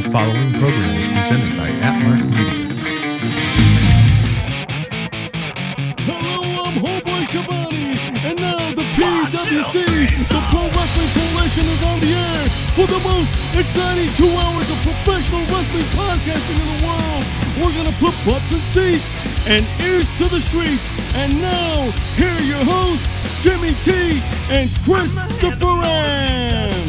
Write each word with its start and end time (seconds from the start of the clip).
The 0.00 0.08
following 0.08 0.54
program 0.54 0.96
is 0.96 1.10
presented 1.10 1.54
by 1.60 1.68
Atmark 1.84 2.24
Media. 2.24 2.56
Hello, 6.08 6.40
I'm 6.64 6.80
Homeboy 6.80 7.28
Shabani, 7.28 8.00
and 8.24 8.40
now 8.40 8.56
the 8.72 8.80
PWC, 8.96 9.84
the 10.24 10.40
Pro 10.48 10.64
Wrestling 10.72 11.12
Coalition, 11.12 11.68
is 11.68 11.84
on 11.84 12.00
the 12.00 12.16
air 12.16 12.48
for 12.72 12.88
the 12.88 12.96
most 13.04 13.36
exciting 13.60 14.08
two 14.16 14.32
hours 14.40 14.72
of 14.72 14.80
professional 14.80 15.44
wrestling 15.52 15.84
podcasting 15.92 16.56
in 16.56 16.68
the 16.72 16.80
world. 16.80 17.20
We're 17.60 17.76
gonna 17.76 17.92
put 18.00 18.16
butts 18.24 18.56
in 18.56 18.62
seats 18.72 19.12
and 19.52 19.68
ears 19.84 20.08
to 20.16 20.32
the 20.32 20.40
streets. 20.40 20.88
And 21.12 21.36
now, 21.42 21.92
here 22.16 22.32
are 22.32 22.48
your 22.48 22.64
hosts, 22.64 23.04
Jimmy 23.44 23.76
T 23.84 24.24
and 24.48 24.64
Christopher 24.80 25.84
Ambs. 25.84 26.88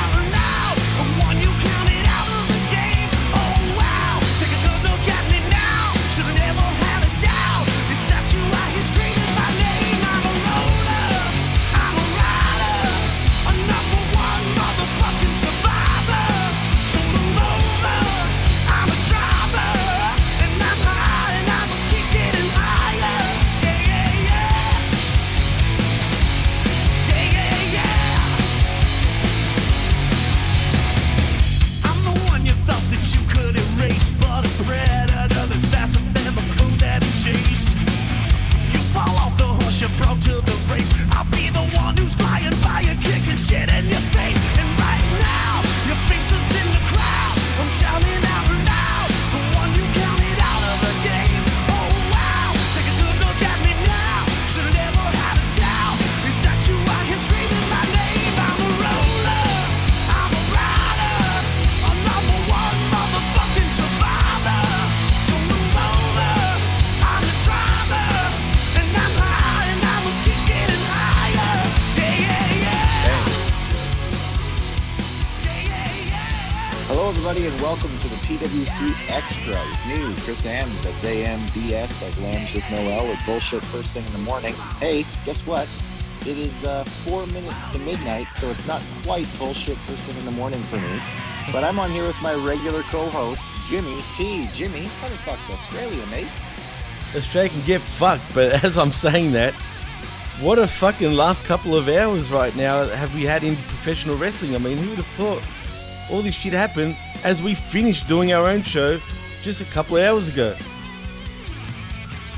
Extra 79.41 79.59
with 79.59 79.87
me, 79.87 80.23
Chris 80.23 80.45
Ambs. 80.45 80.83
That's 80.83 81.03
AMBS, 81.03 82.01
like 82.03 82.21
Lambs 82.21 82.53
with 82.53 82.69
no 82.69 82.77
L, 82.77 83.07
with 83.07 83.17
bullshit 83.25 83.63
first 83.65 83.91
thing 83.91 84.05
in 84.05 84.11
the 84.11 84.19
morning. 84.19 84.53
Hey, 84.79 85.03
guess 85.25 85.47
what? 85.47 85.67
It 86.21 86.37
is 86.37 86.63
uh, 86.63 86.83
four 86.83 87.25
minutes 87.27 87.67
to 87.71 87.79
midnight, 87.79 88.27
so 88.33 88.47
it's 88.49 88.67
not 88.67 88.83
quite 89.03 89.25
bullshit 89.39 89.77
first 89.77 90.01
thing 90.01 90.17
in 90.19 90.25
the 90.25 90.31
morning 90.39 90.61
for 90.63 90.77
me. 90.77 91.01
But 91.51 91.63
I'm 91.63 91.79
on 91.79 91.89
here 91.89 92.05
with 92.05 92.21
my 92.21 92.35
regular 92.35 92.83
co-host, 92.83 93.43
Jimmy 93.65 94.03
T. 94.13 94.47
Jimmy, 94.53 94.85
how 94.85 95.09
the 95.09 95.15
fuck's 95.17 95.49
Australia, 95.49 96.05
mate? 96.11 96.27
Australia 97.15 97.49
can 97.49 97.65
get 97.65 97.81
fucked, 97.81 98.35
but 98.35 98.63
as 98.63 98.77
I'm 98.77 98.91
saying 98.91 99.31
that, 99.31 99.55
what 100.39 100.59
a 100.59 100.67
fucking 100.67 101.13
last 101.13 101.45
couple 101.45 101.75
of 101.75 101.89
hours 101.89 102.31
right 102.31 102.55
now 102.55 102.85
have 102.85 103.15
we 103.15 103.23
had 103.23 103.43
in 103.43 103.55
professional 103.55 104.17
wrestling? 104.17 104.53
I 104.53 104.59
mean, 104.59 104.77
who 104.77 104.89
would 104.89 104.97
have 104.97 105.07
thought 105.17 105.41
all 106.11 106.21
this 106.21 106.35
shit 106.35 106.53
happened 106.53 106.95
as 107.23 107.41
we 107.41 107.55
finished 107.55 108.07
doing 108.07 108.33
our 108.33 108.47
own 108.47 108.61
show 108.61 108.99
just 109.43 109.61
a 109.61 109.65
couple 109.65 109.97
of 109.97 110.03
hours 110.03 110.29
ago? 110.29 110.55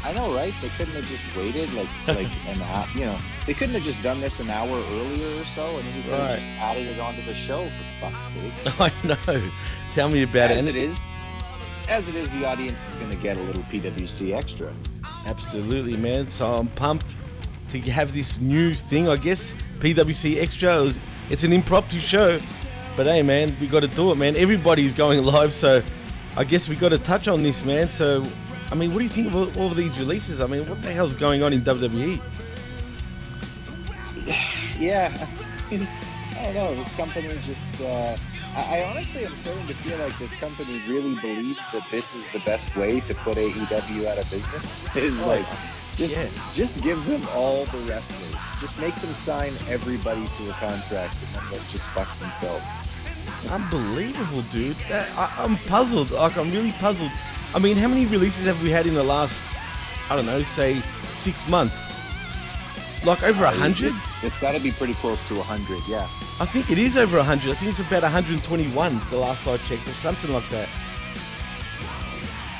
I 0.05 0.11
know, 0.11 0.35
right? 0.35 0.53
They 0.61 0.67
couldn't 0.69 0.93
have 0.95 1.07
just 1.07 1.23
waited 1.37 1.71
like 1.73 1.87
like 2.07 2.27
an 2.55 2.61
hour, 2.61 2.85
you 2.93 3.01
know. 3.01 3.17
They 3.45 3.53
couldn't 3.53 3.73
have 3.75 3.83
just 3.83 4.03
done 4.03 4.19
this 4.19 4.39
an 4.41 4.49
hour 4.49 4.67
earlier 4.69 5.41
or 5.41 5.45
so, 5.45 5.65
and 5.77 5.87
then 5.87 5.95
we 5.95 6.01
could 6.03 6.11
have 6.11 6.19
Right. 6.29 6.35
just 6.35 6.47
added 6.47 6.87
it 6.87 6.99
onto 6.99 7.23
the 7.25 7.33
show 7.33 7.69
for 8.01 8.11
fuck's 8.11 8.33
sake. 8.33 8.51
I 8.79 8.91
know. 9.07 9.49
Tell 9.91 10.09
me 10.09 10.23
about 10.23 10.51
as 10.51 10.65
it. 10.65 10.75
it 10.75 10.83
is, 10.83 11.07
as 11.87 12.07
it 12.09 12.15
is, 12.15 12.31
the 12.31 12.43
audience 12.45 12.85
is 12.89 12.95
going 12.97 13.11
to 13.11 13.17
get 13.17 13.37
a 13.37 13.41
little 13.43 13.63
PWC 13.63 14.33
extra. 14.35 14.73
Absolutely, 15.25 15.95
man. 15.95 16.29
So 16.29 16.45
I'm 16.47 16.67
pumped 16.67 17.15
to 17.69 17.79
have 17.79 18.13
this 18.13 18.39
new 18.41 18.73
thing. 18.73 19.07
I 19.07 19.15
guess 19.15 19.55
PWC 19.79 20.37
Extra. 20.41 20.83
It 20.83 20.99
it's 21.29 21.43
an 21.45 21.53
impromptu 21.53 21.97
show, 21.97 22.39
but 22.97 23.05
hey, 23.05 23.21
man, 23.21 23.55
we 23.61 23.67
got 23.67 23.81
to 23.81 23.87
do 23.87 24.11
it, 24.11 24.15
man. 24.15 24.35
Everybody's 24.35 24.91
going 24.93 25.23
live, 25.23 25.53
so 25.53 25.81
I 26.35 26.43
guess 26.43 26.67
we 26.67 26.75
got 26.75 26.89
to 26.89 26.97
touch 26.97 27.27
on 27.27 27.43
this, 27.43 27.63
man. 27.63 27.89
So, 27.89 28.25
I 28.71 28.75
mean, 28.75 28.91
what 28.91 28.99
do 28.99 29.03
you 29.03 29.09
think 29.09 29.27
of 29.27 29.35
all, 29.35 29.59
all 29.59 29.67
of 29.71 29.77
these 29.77 29.99
releases? 29.99 30.41
I 30.41 30.47
mean, 30.47 30.67
what 30.67 30.81
the 30.81 30.91
hell's 30.91 31.15
going 31.15 31.43
on 31.43 31.53
in? 31.53 31.61
WWE? 31.61 32.19
Yeah, 34.79 35.11
I 35.71 35.77
don't 35.77 36.53
know. 36.55 36.75
This 36.75 36.95
company 36.97 37.27
just. 37.45 37.79
Uh, 37.79 38.17
I, 38.55 38.79
I 38.79 38.89
honestly 38.89 39.23
am 39.23 39.35
starting 39.37 39.67
to 39.67 39.73
feel 39.75 39.97
like 39.99 40.17
this 40.17 40.35
company 40.35 40.81
really 40.89 41.13
believes 41.21 41.59
that 41.71 41.85
this 41.91 42.15
is 42.15 42.27
the 42.29 42.39
best 42.39 42.75
way 42.75 42.99
to 43.01 43.13
put 43.13 43.37
AEW 43.37 44.07
out 44.07 44.17
of 44.17 44.29
business. 44.31 44.83
Is 44.95 45.21
like. 45.21 45.45
Just, 45.95 46.17
Yeah. 46.17 46.27
just 46.53 46.81
give 46.81 47.05
them 47.05 47.21
all 47.35 47.65
the 47.65 47.77
wrestlers. 47.87 48.35
Just 48.59 48.79
make 48.79 48.95
them 48.95 49.13
sign 49.13 49.53
everybody 49.69 50.25
to 50.37 50.49
a 50.49 50.53
contract, 50.53 51.13
and 51.23 51.35
then 51.35 51.43
they'll 51.51 51.69
just 51.69 51.87
fuck 51.91 52.09
themselves. 52.17 52.81
Unbelievable, 53.49 54.41
dude. 54.51 54.75
That, 54.89 55.09
I, 55.17 55.43
I'm 55.43 55.57
puzzled. 55.67 56.11
Like, 56.11 56.37
I'm 56.37 56.51
really 56.51 56.71
puzzled. 56.73 57.11
I 57.53 57.59
mean, 57.59 57.77
how 57.77 57.87
many 57.87 58.05
releases 58.05 58.45
have 58.45 58.61
we 58.63 58.69
had 58.69 58.87
in 58.87 58.93
the 58.93 59.03
last, 59.03 59.43
I 60.09 60.15
don't 60.15 60.25
know, 60.25 60.41
say 60.41 60.79
six 61.13 61.47
months? 61.47 61.79
Like 63.05 63.21
over 63.23 63.43
a 63.43 63.51
hundred? 63.51 63.93
It's, 63.93 64.23
it's 64.23 64.39
got 64.39 64.53
to 64.53 64.61
be 64.61 64.71
pretty 64.71 64.93
close 64.95 65.23
to 65.25 65.39
a 65.39 65.43
hundred. 65.43 65.81
Yeah. 65.87 66.07
I 66.39 66.45
think 66.45 66.71
it 66.71 66.77
is 66.77 66.97
over 66.97 67.17
a 67.17 67.19
100. 67.19 67.51
I 67.51 67.53
think 67.53 67.71
it's 67.71 67.79
about 67.79 68.01
121 68.01 69.01
the 69.09 69.17
last 69.17 69.47
I 69.47 69.57
checked, 69.57 69.87
or 69.87 69.91
something 69.91 70.33
like 70.33 70.49
that. 70.49 70.69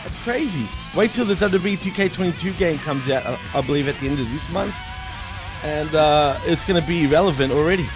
That's 0.04 0.22
crazy. 0.24 0.68
Wait 0.96 1.12
till 1.12 1.26
the 1.26 1.34
WWE 1.34 1.78
2K22 1.78 2.58
game 2.58 2.78
comes 2.80 3.10
out, 3.10 3.26
uh, 3.26 3.38
I 3.54 3.62
believe, 3.62 3.88
at 3.88 3.98
the 4.00 4.08
end 4.08 4.20
of 4.20 4.32
this 4.32 4.50
month. 4.50 4.76
And 5.64 5.96
uh, 5.96 6.38
it's 6.44 6.66
going 6.66 6.80
to 6.80 6.88
be 6.88 7.06
irrelevant 7.06 7.52
already. 7.54 7.88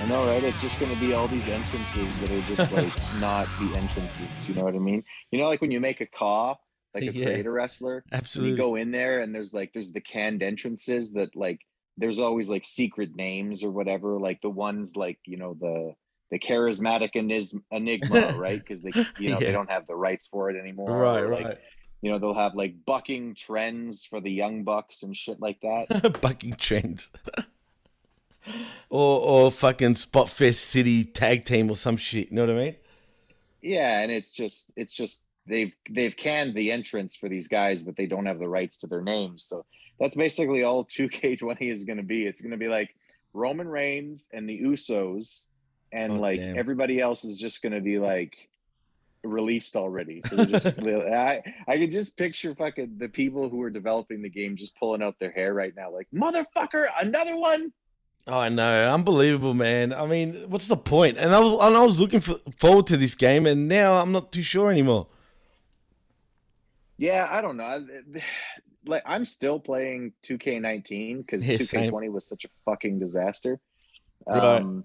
I 0.00 0.06
know, 0.06 0.26
right? 0.26 0.42
It's 0.42 0.62
just 0.62 0.80
going 0.80 0.92
to 0.94 0.98
be 1.00 1.12
all 1.12 1.28
these 1.28 1.48
entrances 1.48 2.18
that 2.20 2.30
are 2.30 2.40
just 2.54 2.72
like 2.72 2.92
not 3.20 3.46
the 3.60 3.76
entrances. 3.76 4.48
You 4.48 4.54
know 4.54 4.64
what 4.64 4.74
I 4.74 4.78
mean? 4.78 5.04
You 5.30 5.38
know, 5.38 5.44
like 5.46 5.60
when 5.60 5.70
you 5.70 5.78
make 5.80 6.00
a 6.00 6.06
caw, 6.06 6.56
like 6.94 7.02
a 7.04 7.12
Yeah. 7.12 7.24
creator 7.24 7.52
wrestler, 7.52 8.04
Absolutely. 8.10 8.52
you 8.52 8.56
go 8.56 8.76
in 8.76 8.90
there 8.90 9.20
and 9.20 9.34
there's 9.34 9.52
like 9.52 9.72
there's 9.72 9.92
the 9.92 10.00
canned 10.00 10.42
entrances 10.42 11.12
that 11.12 11.36
like 11.36 11.60
there's 11.98 12.18
always 12.18 12.48
like 12.48 12.64
secret 12.64 13.14
names 13.14 13.62
or 13.62 13.70
whatever. 13.70 14.18
Like 14.18 14.40
the 14.40 14.48
ones 14.50 14.96
like 14.96 15.18
you 15.26 15.36
know 15.36 15.54
the 15.60 15.94
the 16.30 16.38
charismatic 16.38 17.10
enigma, 17.70 18.32
right? 18.38 18.58
Because 18.58 18.82
they 18.82 18.92
you 19.18 19.28
know 19.30 19.38
Yeah. 19.38 19.46
they 19.48 19.52
don't 19.52 19.70
have 19.70 19.86
the 19.86 19.96
rights 19.96 20.26
for 20.28 20.50
it 20.50 20.58
anymore. 20.58 20.96
Right, 20.96 21.22
or, 21.24 21.28
like, 21.32 21.44
right. 21.44 21.58
You 22.02 22.10
know 22.10 22.18
they'll 22.18 22.32
have 22.34 22.54
like 22.54 22.74
bucking 22.86 23.34
trends 23.34 24.04
for 24.06 24.22
the 24.22 24.30
young 24.32 24.64
bucks 24.64 25.02
and 25.02 25.14
shit 25.14 25.40
like 25.40 25.60
that. 25.60 26.20
Bucking 26.22 26.54
trends. 26.54 27.10
or, 28.90 29.20
or 29.20 29.50
fucking 29.50 29.94
Spotfest 29.94 30.54
City 30.54 31.04
tag 31.04 31.44
team 31.44 31.70
or 31.70 31.76
some 31.76 31.96
shit. 31.96 32.30
You 32.30 32.36
know 32.36 32.46
what 32.46 32.56
I 32.56 32.64
mean? 32.64 32.76
Yeah, 33.62 34.00
and 34.00 34.10
it's 34.10 34.32
just 34.32 34.72
it's 34.76 34.96
just 34.96 35.24
they've 35.46 35.72
they've 35.90 36.16
canned 36.16 36.54
the 36.54 36.72
entrance 36.72 37.16
for 37.16 37.28
these 37.28 37.48
guys, 37.48 37.82
but 37.82 37.96
they 37.96 38.06
don't 38.06 38.26
have 38.26 38.38
the 38.38 38.48
rights 38.48 38.78
to 38.78 38.86
their 38.86 39.02
names. 39.02 39.44
So 39.44 39.64
that's 39.98 40.14
basically 40.14 40.62
all 40.62 40.84
2K20 40.86 41.70
is 41.70 41.84
going 41.84 41.98
to 41.98 42.02
be. 42.02 42.26
It's 42.26 42.40
going 42.40 42.52
to 42.52 42.56
be 42.56 42.68
like 42.68 42.94
Roman 43.32 43.68
Reigns 43.68 44.28
and 44.32 44.48
the 44.48 44.60
Usos, 44.62 45.46
and 45.92 46.14
God 46.14 46.20
like 46.20 46.38
damn. 46.38 46.58
everybody 46.58 47.00
else 47.00 47.24
is 47.24 47.38
just 47.38 47.62
going 47.62 47.74
to 47.74 47.80
be 47.80 47.98
like 47.98 48.34
released 49.22 49.76
already. 49.76 50.22
So 50.26 50.44
just 50.44 50.66
I 50.78 51.42
I 51.68 51.78
could 51.78 51.90
just 51.90 52.16
picture 52.16 52.54
fucking 52.54 52.96
the 52.98 53.08
people 53.08 53.48
who 53.48 53.62
are 53.62 53.70
developing 53.70 54.22
the 54.22 54.30
game 54.30 54.56
just 54.56 54.76
pulling 54.78 55.02
out 55.02 55.16
their 55.18 55.30
hair 55.30 55.52
right 55.52 55.74
now, 55.76 55.90
like 55.90 56.08
motherfucker, 56.14 56.86
another 57.00 57.38
one. 57.38 57.72
I 58.38 58.48
know, 58.48 58.92
unbelievable, 58.92 59.54
man. 59.54 59.92
I 59.92 60.06
mean, 60.06 60.44
what's 60.48 60.68
the 60.68 60.76
point? 60.76 61.18
And 61.18 61.34
I 61.34 61.40
was, 61.40 61.60
and 61.60 61.76
I 61.76 61.82
was 61.82 62.00
looking 62.00 62.20
for, 62.20 62.36
forward 62.56 62.86
to 62.88 62.96
this 62.96 63.14
game, 63.14 63.46
and 63.46 63.68
now 63.68 63.94
I'm 63.94 64.12
not 64.12 64.32
too 64.32 64.42
sure 64.42 64.70
anymore. 64.70 65.06
Yeah, 66.98 67.28
I 67.30 67.40
don't 67.40 67.56
know. 67.56 67.86
Like 68.86 69.02
I'm 69.06 69.24
still 69.24 69.60
playing 69.60 70.12
2K19 70.22 71.18
because 71.18 71.48
Yeah, 71.48 71.56
2K20 71.56 72.10
was 72.10 72.26
such 72.26 72.44
a 72.44 72.48
fucking 72.64 72.98
disaster. 72.98 73.60
Right. 74.26 74.42
Um, 74.42 74.84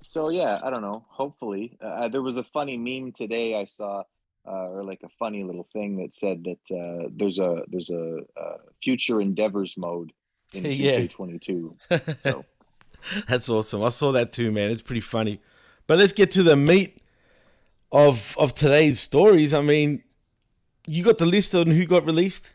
so 0.00 0.30
yeah, 0.30 0.60
I 0.62 0.70
don't 0.70 0.82
know. 0.82 1.04
Hopefully, 1.08 1.78
uh, 1.80 2.08
there 2.08 2.22
was 2.22 2.36
a 2.36 2.44
funny 2.44 2.76
meme 2.76 3.12
today 3.12 3.58
I 3.58 3.64
saw, 3.64 4.02
uh, 4.46 4.66
or 4.68 4.84
like 4.84 5.02
a 5.02 5.08
funny 5.18 5.42
little 5.44 5.68
thing 5.72 5.96
that 5.96 6.12
said 6.12 6.44
that 6.44 6.76
uh, 6.76 7.08
there's 7.14 7.38
a 7.38 7.62
there's 7.68 7.90
a, 7.90 8.18
uh 8.38 8.56
future 8.82 9.20
endeavors 9.20 9.76
mode 9.78 10.12
in 10.56 10.64
Yeah. 10.70 11.00
2K22. 11.00 12.16
So 12.18 12.44
That's 13.28 13.48
awesome. 13.48 13.82
I 13.82 13.88
saw 13.90 14.12
that 14.12 14.32
too, 14.32 14.50
man. 14.50 14.70
It's 14.70 14.82
pretty 14.82 15.00
funny. 15.00 15.40
But 15.86 15.98
let's 15.98 16.12
get 16.14 16.30
to 16.32 16.42
the 16.42 16.56
meat 16.56 16.98
of 17.92 18.34
of 18.38 18.54
today's 18.54 19.00
stories. 19.00 19.52
I 19.54 19.60
mean, 19.60 20.02
you 20.86 21.04
got 21.04 21.18
the 21.18 21.26
list 21.26 21.54
on 21.54 21.66
who 21.66 21.84
got 21.86 22.06
released? 22.06 22.52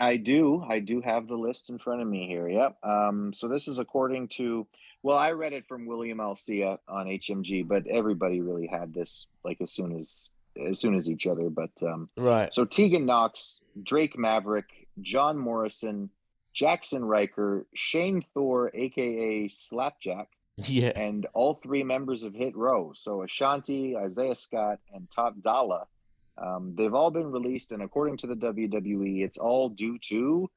I 0.00 0.16
do. 0.16 0.62
I 0.68 0.78
do 0.78 1.00
have 1.00 1.26
the 1.26 1.34
list 1.36 1.70
in 1.70 1.78
front 1.78 2.02
of 2.02 2.06
me 2.06 2.28
here. 2.28 2.48
Yep. 2.48 2.76
Um, 2.84 3.32
so 3.32 3.48
this 3.48 3.66
is 3.66 3.80
according 3.80 4.28
to, 4.28 4.64
well, 5.02 5.18
I 5.18 5.32
read 5.32 5.52
it 5.52 5.66
from 5.66 5.86
William 5.86 6.18
Alcia 6.18 6.78
on 6.86 7.06
HMG, 7.06 7.66
but 7.66 7.84
everybody 7.88 8.40
really 8.40 8.68
had 8.68 8.94
this 8.94 9.26
like 9.44 9.60
as 9.60 9.72
soon 9.72 9.96
as 9.96 10.30
as 10.64 10.78
soon 10.78 10.94
as 10.94 11.10
each 11.10 11.26
other. 11.26 11.50
But 11.50 11.72
um, 11.82 12.10
Right. 12.16 12.54
so 12.54 12.64
Tegan 12.64 13.06
Knox, 13.06 13.64
Drake 13.82 14.16
Maverick, 14.16 14.86
John 15.00 15.36
Morrison, 15.36 16.10
Jaxson 16.58 17.06
Ryker, 17.06 17.66
Shane 17.74 18.20
Thorne, 18.20 18.70
aka 18.74 19.46
Slapjack, 19.48 20.28
Yeah. 20.56 20.92
and 20.96 21.26
all 21.34 21.54
three 21.54 21.84
members 21.84 22.24
of 22.24 22.34
Hit 22.34 22.56
Row. 22.56 22.92
So 22.94 23.18
Ashante, 23.18 23.96
Isaiah 23.96 24.34
Scott, 24.34 24.80
and 24.92 25.08
Top 25.08 25.40
Dollar. 25.40 25.84
Um, 26.36 26.74
they've 26.74 26.94
all 26.94 27.10
been 27.10 27.30
released, 27.30 27.72
and 27.72 27.82
according 27.82 28.16
to 28.18 28.26
the 28.26 28.34
WWE, 28.36 29.22
it's 29.24 29.38
all 29.38 29.68
due 29.68 29.98
to 30.10 30.50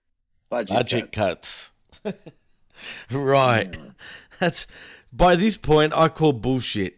budget, 0.50 0.75
Budget 0.75 1.12
cuts. 1.12 1.71
cuts. 2.03 2.18
right. 3.12 3.77
That's 4.39 4.65
by 5.13 5.36
this 5.36 5.57
point 5.57 5.94
I 5.95 6.07
call 6.07 6.33
bullshit. 6.33 6.98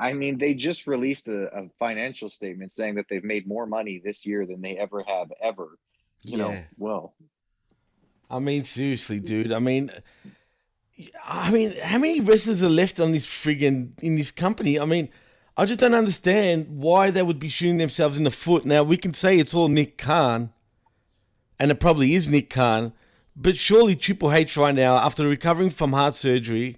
I 0.00 0.12
mean, 0.12 0.38
they 0.38 0.54
just 0.54 0.86
released 0.86 1.26
a, 1.28 1.48
a 1.54 1.68
financial 1.78 2.30
statement 2.30 2.70
saying 2.70 2.94
that 2.94 3.06
they've 3.10 3.24
made 3.24 3.46
more 3.46 3.66
money 3.66 4.00
this 4.02 4.24
year 4.24 4.46
than 4.46 4.60
they 4.62 4.76
ever 4.78 5.02
have 5.02 5.32
ever. 5.42 5.76
You 6.22 6.36
know, 6.38 6.50
Yeah. 6.50 6.64
well, 6.76 7.14
I 8.30 8.38
mean, 8.40 8.64
seriously, 8.64 9.20
dude. 9.20 9.52
I 9.52 9.58
mean, 9.58 9.90
I 11.24 11.50
mean, 11.50 11.74
how 11.82 11.98
many 11.98 12.20
wrestlers 12.20 12.62
are 12.62 12.68
left 12.68 13.00
on 13.00 13.12
this 13.12 13.26
friggin' 13.26 13.92
in 14.02 14.16
this 14.16 14.30
company? 14.30 14.78
I 14.78 14.84
mean, 14.84 15.08
I 15.56 15.64
just 15.64 15.80
don't 15.80 15.94
understand 15.94 16.66
why 16.68 17.10
they 17.10 17.22
would 17.22 17.38
be 17.38 17.48
shooting 17.48 17.78
themselves 17.78 18.16
in 18.16 18.24
the 18.24 18.30
foot. 18.30 18.64
Now 18.64 18.82
we 18.82 18.96
can 18.96 19.12
say 19.12 19.38
it's 19.38 19.54
all 19.54 19.68
Nick 19.68 19.96
Khan, 19.98 20.52
and 21.58 21.70
it 21.70 21.80
probably 21.80 22.14
is 22.14 22.28
Nick 22.28 22.50
Khan, 22.50 22.92
but 23.34 23.56
surely 23.56 23.96
Triple 23.96 24.32
H 24.32 24.56
right 24.56 24.74
now, 24.74 24.96
after 24.96 25.26
recovering 25.26 25.70
from 25.70 25.92
heart 25.92 26.14
surgery, 26.14 26.76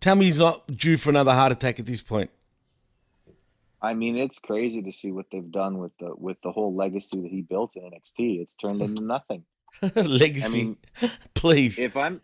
tell 0.00 0.16
me 0.16 0.26
he's 0.26 0.38
not 0.38 0.66
due 0.76 0.96
for 0.96 1.10
another 1.10 1.32
heart 1.32 1.52
attack 1.52 1.78
at 1.80 1.86
this 1.86 2.02
point. 2.02 2.30
I 3.80 3.94
mean, 3.94 4.16
it's 4.16 4.38
crazy 4.38 4.82
to 4.82 4.92
see 4.92 5.12
what 5.12 5.26
they've 5.30 5.50
done 5.50 5.78
with 5.78 5.92
the 5.98 6.12
with 6.16 6.38
the 6.42 6.50
whole 6.50 6.74
legacy 6.74 7.20
that 7.20 7.30
he 7.30 7.42
built 7.42 7.76
in 7.76 7.82
NXT. 7.82 8.40
It's 8.40 8.54
turned 8.54 8.80
into 8.80 9.02
nothing. 9.02 9.44
Legacy, 9.94 10.44
I 10.44 10.48
mean, 10.48 10.76
please. 11.34 11.78
if 11.78 11.96
I'm 11.96 12.20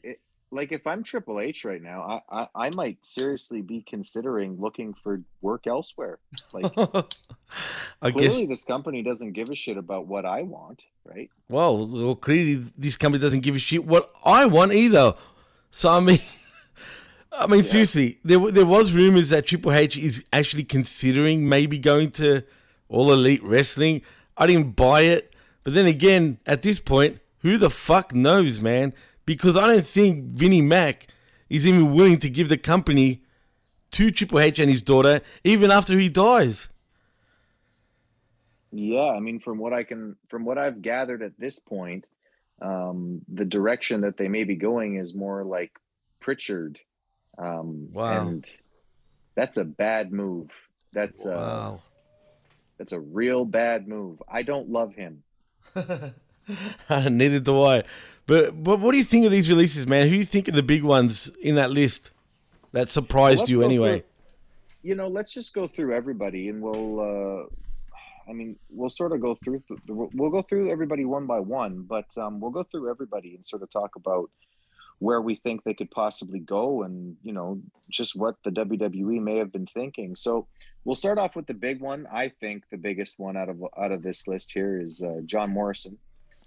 like 0.50 0.72
if 0.72 0.86
I'm 0.86 1.02
Triple 1.02 1.40
H 1.40 1.64
right 1.64 1.82
now, 1.82 2.22
I, 2.30 2.40
I 2.40 2.66
I 2.66 2.70
might 2.74 3.04
seriously 3.04 3.60
be 3.60 3.84
considering 3.88 4.60
looking 4.60 4.94
for 4.94 5.22
work 5.42 5.66
elsewhere. 5.66 6.18
Like 6.52 6.72
I 8.02 8.10
guess 8.10 8.34
clearly, 8.34 8.46
this 8.46 8.64
company 8.64 9.02
doesn't 9.02 9.32
give 9.32 9.50
a 9.50 9.54
shit 9.54 9.76
about 9.76 10.06
what 10.06 10.24
I 10.24 10.42
want, 10.42 10.82
right? 11.04 11.30
Well, 11.48 11.86
well, 11.86 12.16
clearly 12.16 12.64
this 12.76 12.96
company 12.96 13.20
doesn't 13.20 13.40
give 13.40 13.54
a 13.54 13.60
shit 13.60 13.84
what 13.84 14.10
I 14.24 14.46
want 14.46 14.72
either. 14.72 15.14
So 15.70 15.90
I 15.90 16.00
mean, 16.00 16.20
I 17.36 17.46
mean 17.48 17.62
seriously, 17.62 18.18
there 18.24 18.38
there 18.50 18.66
was 18.66 18.92
rumors 18.92 19.30
that 19.30 19.46
Triple 19.46 19.72
H 19.72 19.98
is 19.98 20.24
actually 20.32 20.64
considering 20.64 21.48
maybe 21.48 21.78
going 21.78 22.10
to 22.12 22.42
All 22.88 23.12
Elite 23.12 23.42
Wrestling. 23.42 24.02
I 24.36 24.46
didn't 24.46 24.76
buy 24.76 25.02
it, 25.02 25.34
but 25.64 25.74
then 25.74 25.86
again, 25.86 26.38
at 26.46 26.62
this 26.62 26.78
point, 26.78 27.18
who 27.38 27.58
the 27.58 27.70
fuck 27.70 28.14
knows, 28.14 28.60
man? 28.60 28.94
Because 29.26 29.56
I 29.56 29.66
don't 29.66 29.86
think 29.86 30.26
Vinnie 30.26 30.62
Mac 30.62 31.08
is 31.48 31.66
even 31.66 31.92
willing 31.94 32.18
to 32.18 32.30
give 32.30 32.48
the 32.48 32.58
company 32.58 33.22
to 33.92 34.10
Triple 34.10 34.40
H 34.40 34.58
and 34.58 34.70
his 34.70 34.82
daughter, 34.82 35.20
even 35.44 35.70
after 35.70 35.98
he 35.98 36.08
dies. 36.08 36.68
Yeah, 38.72 39.10
I 39.10 39.20
mean, 39.20 39.38
from 39.38 39.58
what 39.58 39.72
I 39.72 39.84
can, 39.84 40.16
from 40.28 40.44
what 40.44 40.58
I've 40.58 40.82
gathered 40.82 41.22
at 41.22 41.38
this 41.38 41.60
point, 41.60 42.06
um, 42.60 43.22
the 43.28 43.44
direction 43.44 44.00
that 44.00 44.16
they 44.16 44.28
may 44.28 44.44
be 44.44 44.56
going 44.56 44.96
is 44.96 45.14
more 45.14 45.44
like 45.44 45.78
Pritchard. 46.20 46.80
Um, 47.38 47.88
Wow. 47.92 48.26
And 48.28 48.50
that's 49.34 49.56
a 49.56 49.64
bad 49.64 50.12
move. 50.12 50.50
That's 50.92 51.26
uh, 51.26 51.76
that's 52.78 52.92
a 52.92 53.00
real 53.00 53.44
bad 53.44 53.88
move. 53.88 54.22
I 54.28 54.42
don't 54.42 54.70
love 54.70 54.94
him. 54.94 55.22
Neither 56.90 57.40
do 57.40 57.62
I. 57.62 57.82
But 58.26 58.62
but 58.62 58.80
what 58.80 58.92
do 58.92 58.96
you 58.96 59.02
think 59.04 59.26
of 59.26 59.32
these 59.32 59.50
releases, 59.50 59.86
man? 59.86 60.04
Who 60.04 60.10
do 60.12 60.16
you 60.16 60.24
think 60.24 60.48
are 60.48 60.52
the 60.52 60.62
big 60.62 60.82
ones 60.82 61.28
in 61.42 61.56
that 61.56 61.70
list 61.70 62.12
that 62.72 62.88
surprised 62.88 63.40
Let's 63.40 63.50
you 63.50 63.62
anyway? 63.62 64.00
through- 64.00 64.08
you 64.82 64.94
know, 64.94 65.08
let's 65.08 65.32
just 65.32 65.54
go 65.54 65.66
through 65.66 65.94
everybody, 65.94 66.48
and 66.48 66.60
we'll. 66.62 67.00
Uh, 67.00 67.46
I 68.28 68.32
mean, 68.32 68.56
we'll 68.70 68.90
sort 68.90 69.12
of 69.12 69.20
go 69.20 69.34
through. 69.42 69.62
We'll 69.88 70.30
go 70.30 70.42
through 70.42 70.70
everybody 70.70 71.04
one 71.06 71.26
by 71.26 71.40
one, 71.40 71.82
but 71.82 72.06
um, 72.18 72.38
we'll 72.38 72.50
go 72.50 72.62
through 72.64 72.90
everybody 72.90 73.34
and 73.34 73.44
sort 73.44 73.62
of 73.62 73.70
talk 73.70 73.96
about 73.96 74.30
where 74.98 75.20
we 75.20 75.34
think 75.36 75.64
they 75.64 75.74
could 75.74 75.90
possibly 75.90 76.38
go, 76.38 76.82
and 76.82 77.16
you 77.22 77.32
know, 77.32 77.60
just 77.90 78.16
what 78.16 78.36
the 78.44 78.50
WWE 78.50 79.20
may 79.20 79.36
have 79.36 79.52
been 79.52 79.66
thinking. 79.66 80.16
So 80.16 80.46
we'll 80.84 80.94
start 80.94 81.18
off 81.18 81.36
with 81.36 81.46
the 81.46 81.54
big 81.54 81.80
one. 81.80 82.06
I 82.12 82.28
think 82.28 82.64
the 82.70 82.78
biggest 82.78 83.18
one 83.18 83.36
out 83.36 83.48
of 83.48 83.62
out 83.76 83.92
of 83.92 84.02
this 84.02 84.26
list 84.26 84.52
here 84.52 84.80
is 84.80 85.02
uh, 85.02 85.20
John 85.24 85.50
Morrison, 85.50 85.98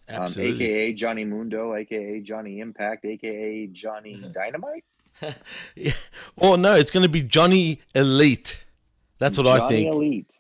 um, 0.10 0.28
aka 0.38 0.94
Johnny 0.94 1.26
Mundo, 1.26 1.76
aka 1.76 2.20
Johnny 2.22 2.60
Impact, 2.60 3.06
aka 3.06 3.68
Johnny 3.68 4.24
Dynamite. 4.34 4.86
Yeah. 5.76 5.94
Oh 6.40 6.56
no, 6.56 6.76
it's 6.76 6.92
going 6.92 7.04
to 7.04 7.10
be 7.10 7.24
Johnny 7.24 7.82
Elite. 7.96 8.64
That's 9.18 9.38
what 9.38 9.48
I 9.48 9.58
Johnny 9.58 9.76
think. 9.76 9.94
Elite. 9.94 10.34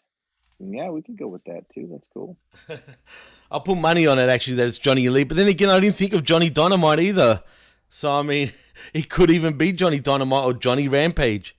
Yeah, 0.60 0.90
we 0.90 1.02
could 1.02 1.18
go 1.18 1.28
with 1.28 1.44
that 1.46 1.70
too. 1.70 1.88
That's 1.92 2.08
cool. 2.08 2.38
I'll 3.52 3.62
put 3.62 3.78
money 3.78 4.08
on 4.08 4.20
it 4.20 4.30
actually 4.30 4.56
that 4.58 4.68
it's 4.68 4.78
Johnny 4.78 5.06
Elite. 5.06 5.28
But 5.28 5.38
then 5.38 5.48
again, 5.48 5.70
I 5.70 5.80
didn't 5.80 5.96
think 5.96 6.14
of 6.14 6.24
Johnny 6.24 6.50
Dynamite 6.50 7.00
either. 7.00 7.42
So 7.90 8.12
I 8.12 8.22
mean, 8.22 8.52
he 8.94 9.04
could 9.04 9.30
even 9.30 9.58
be 9.58 9.72
Johnny 9.74 10.00
Dynamite 10.00 10.46
or 10.46 10.54
Johnny 10.54 10.88
Rampage. 10.88 11.56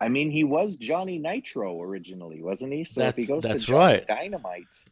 I 0.00 0.08
mean, 0.08 0.30
he 0.30 0.44
was 0.44 0.76
Johnny 0.76 1.18
Nitro 1.18 1.82
originally, 1.82 2.40
wasn't 2.40 2.72
he? 2.72 2.84
So 2.84 3.02
if 3.02 3.16
he 3.16 3.26
goes 3.26 3.42
that's 3.42 3.64
to 3.64 3.72
Johnny 3.72 3.94
right. 3.94 4.06
Dynamite, 4.06 4.84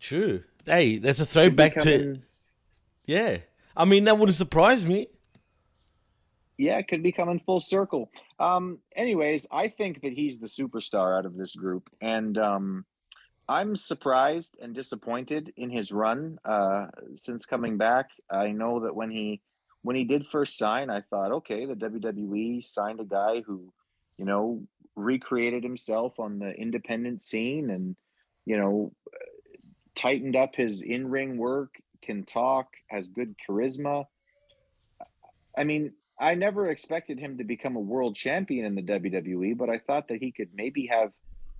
True. 0.00 0.42
Hey, 0.66 0.98
that's 0.98 1.20
a 1.20 1.26
throwback 1.26 1.76
to 1.82 2.20
yeah. 3.06 3.38
I 3.76 3.84
mean, 3.84 4.04
that 4.04 4.18
wouldn't 4.18 4.34
surprise 4.34 4.84
me. 4.84 5.06
yeah, 6.58 6.78
it 6.78 6.88
could 6.88 7.02
be 7.02 7.12
coming 7.12 7.40
full 7.40 7.60
circle. 7.60 8.10
Um, 8.38 8.80
anyways, 8.96 9.46
I 9.50 9.68
think 9.68 10.02
that 10.02 10.12
he's 10.12 10.40
the 10.40 10.46
superstar 10.46 11.16
out 11.16 11.24
of 11.24 11.36
this 11.36 11.54
group, 11.54 11.88
and 12.00 12.36
um, 12.36 12.84
I'm 13.48 13.76
surprised 13.76 14.58
and 14.60 14.74
disappointed 14.74 15.52
in 15.56 15.70
his 15.70 15.92
run 15.92 16.38
uh, 16.44 16.86
since 17.14 17.46
coming 17.46 17.78
back. 17.78 18.10
I 18.28 18.50
know 18.50 18.80
that 18.80 18.94
when 18.94 19.10
he 19.10 19.40
when 19.82 19.96
he 19.96 20.04
did 20.04 20.26
first 20.26 20.56
sign, 20.56 20.90
I 20.90 21.00
thought, 21.00 21.32
okay, 21.32 21.66
the 21.66 21.74
WWE 21.74 22.64
signed 22.64 23.00
a 23.00 23.04
guy 23.04 23.40
who, 23.40 23.72
you 24.16 24.24
know, 24.24 24.62
recreated 24.94 25.62
himself 25.62 26.18
on 26.20 26.38
the 26.38 26.52
independent 26.52 27.20
scene 27.20 27.70
and, 27.70 27.96
you 28.44 28.56
know, 28.56 28.92
tightened 29.94 30.36
up 30.36 30.54
his 30.54 30.82
in 30.82 31.10
ring 31.10 31.36
work, 31.36 31.74
can 32.00 32.24
talk, 32.24 32.68
has 32.88 33.08
good 33.08 33.34
charisma. 33.38 34.06
I 35.56 35.64
mean, 35.64 35.92
I 36.18 36.34
never 36.34 36.68
expected 36.68 37.18
him 37.18 37.38
to 37.38 37.44
become 37.44 37.76
a 37.76 37.80
world 37.80 38.14
champion 38.14 38.64
in 38.64 38.74
the 38.74 38.82
WWE, 38.82 39.56
but 39.56 39.68
I 39.68 39.78
thought 39.78 40.08
that 40.08 40.18
he 40.18 40.30
could 40.30 40.50
maybe 40.54 40.86
have, 40.86 41.12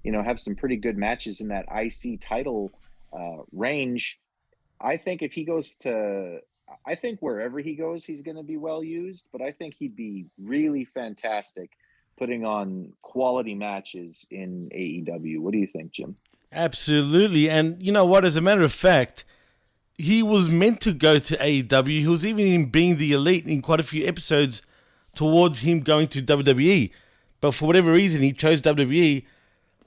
you 0.04 0.12
know, 0.12 0.22
have 0.22 0.40
some 0.40 0.54
pretty 0.54 0.76
good 0.76 0.96
matches 0.96 1.40
in 1.40 1.48
that 1.48 1.66
IC 1.72 2.20
title 2.20 2.70
uh, 3.12 3.42
range. 3.52 4.20
I 4.80 4.96
think 4.96 5.22
if 5.22 5.32
he 5.32 5.44
goes 5.44 5.76
to, 5.78 6.40
I 6.86 6.94
think 6.94 7.20
wherever 7.20 7.60
he 7.60 7.74
goes, 7.74 8.04
he's 8.04 8.22
going 8.22 8.36
to 8.36 8.42
be 8.42 8.56
well 8.56 8.82
used, 8.82 9.28
but 9.32 9.40
I 9.40 9.52
think 9.52 9.74
he'd 9.78 9.96
be 9.96 10.26
really 10.38 10.84
fantastic 10.84 11.70
putting 12.18 12.44
on 12.44 12.92
quality 13.02 13.54
matches 13.54 14.26
in 14.30 14.70
AEW. 14.74 15.38
What 15.38 15.52
do 15.52 15.58
you 15.58 15.66
think, 15.66 15.92
Jim? 15.92 16.14
Absolutely. 16.52 17.48
And 17.48 17.82
you 17.82 17.92
know 17.92 18.04
what? 18.04 18.24
As 18.24 18.36
a 18.36 18.40
matter 18.40 18.62
of 18.62 18.72
fact, 18.72 19.24
he 19.96 20.22
was 20.22 20.50
meant 20.50 20.80
to 20.82 20.92
go 20.92 21.18
to 21.18 21.36
AEW. 21.36 22.00
He 22.00 22.06
was 22.06 22.26
even 22.26 22.46
in 22.46 22.66
being 22.66 22.96
the 22.96 23.12
elite 23.12 23.46
in 23.46 23.62
quite 23.62 23.80
a 23.80 23.84
few 23.84 24.06
episodes 24.06 24.62
towards 25.14 25.60
him 25.60 25.80
going 25.80 26.08
to 26.08 26.22
WWE. 26.22 26.90
But 27.40 27.52
for 27.52 27.66
whatever 27.66 27.92
reason, 27.92 28.22
he 28.22 28.32
chose 28.32 28.62
WWE. 28.62 29.24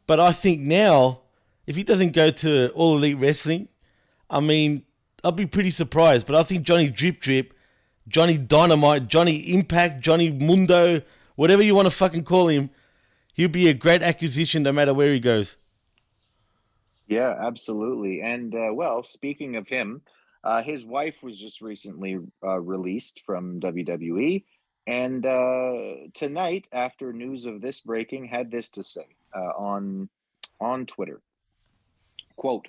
But 0.08 0.20
I 0.20 0.32
think 0.32 0.62
now, 0.62 1.22
if 1.66 1.76
he 1.76 1.84
doesn't 1.84 2.14
go 2.14 2.30
to 2.30 2.70
All 2.70 2.98
Elite 2.98 3.18
Wrestling, 3.18 3.68
I 4.30 4.40
mean, 4.40 4.84
I'll 5.26 5.32
be 5.32 5.48
pretty 5.48 5.72
surprised. 5.72 6.28
But 6.28 6.36
I 6.36 6.44
think 6.44 6.64
Johnny 6.64 6.90
Drip 6.90 7.20
Drip, 7.20 7.52
Johnny 8.08 8.38
Dynamite, 8.38 9.08
Johnny 9.08 9.38
Impact, 9.52 10.00
Johnny 10.00 10.32
Mundo, 10.32 11.02
whatever 11.36 11.64
you 11.64 11.74
want 11.74 11.88
to 11.88 11.92
fucking 11.92 12.26
call 12.26 12.48
him, 12.48 12.70
he'll 13.34 13.50
be 13.50 13.68
a 13.68 13.74
great 13.74 14.04
acquisition 14.04 14.62
no 14.62 14.72
matter 14.72 14.94
where 14.94 15.12
he 15.12 15.20
goes. 15.20 15.58
Yeah, 17.08 17.36
absolutely. 17.40 18.22
And 18.22 18.54
uh, 18.54 18.70
well, 18.72 19.02
speaking 19.02 19.56
of 19.56 19.68
him, 19.68 20.02
uh, 20.44 20.62
his 20.62 20.86
wife 20.86 21.24
was 21.24 21.40
just 21.40 21.60
recently 21.60 22.20
uh, 22.44 22.60
released 22.60 23.24
from 23.26 23.60
WWE. 23.60 24.44
And 24.86 25.26
uh, 25.26 25.94
tonight, 26.14 26.68
after 26.72 27.12
news 27.12 27.48
of 27.48 27.62
this 27.62 27.82
breaking, 27.82 28.26
had 28.26 28.52
this 28.52 28.70
to 28.70 28.84
say 28.84 29.08
uh, 29.36 29.54
on 29.58 30.10
on 30.62 30.86
Twitter. 30.86 31.22
Quote, 32.36 32.68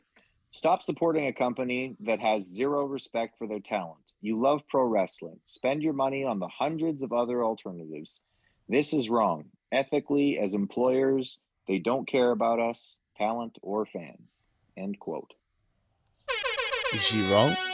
Stop 0.50 0.83
supporting 0.83 1.26
a 1.26 1.33
company 1.33 1.97
that 2.00 2.21
has 2.21 2.45
zero 2.47 2.85
respect 2.85 3.37
for 3.37 3.47
their 3.47 3.61
talent. 3.61 4.15
You 4.21 4.41
love 4.41 4.62
pro 4.69 4.85
wrestling. 4.85 5.41
Spend 5.45 5.83
your 5.83 5.93
money 5.93 6.25
on 6.25 6.38
the 6.38 6.49
hundreds 6.49 7.03
of 7.03 7.12
other 7.12 7.45
alternatives. 7.45 8.23
This 8.69 8.93
is 8.93 9.11
wrong. 9.11 9.47
Ethically, 9.71 10.38
as 10.38 10.55
employers, 10.55 11.41
they 11.69 11.79
don't 11.79 12.09
care 12.09 12.31
about 12.31 12.61
us, 12.61 13.00
talent, 13.17 13.59
or 13.61 13.85
fans. 13.85 14.38
End 14.76 14.99
quote. 14.99 15.35
Is 16.95 17.03
she 17.03 17.23
wrong? 17.31 17.57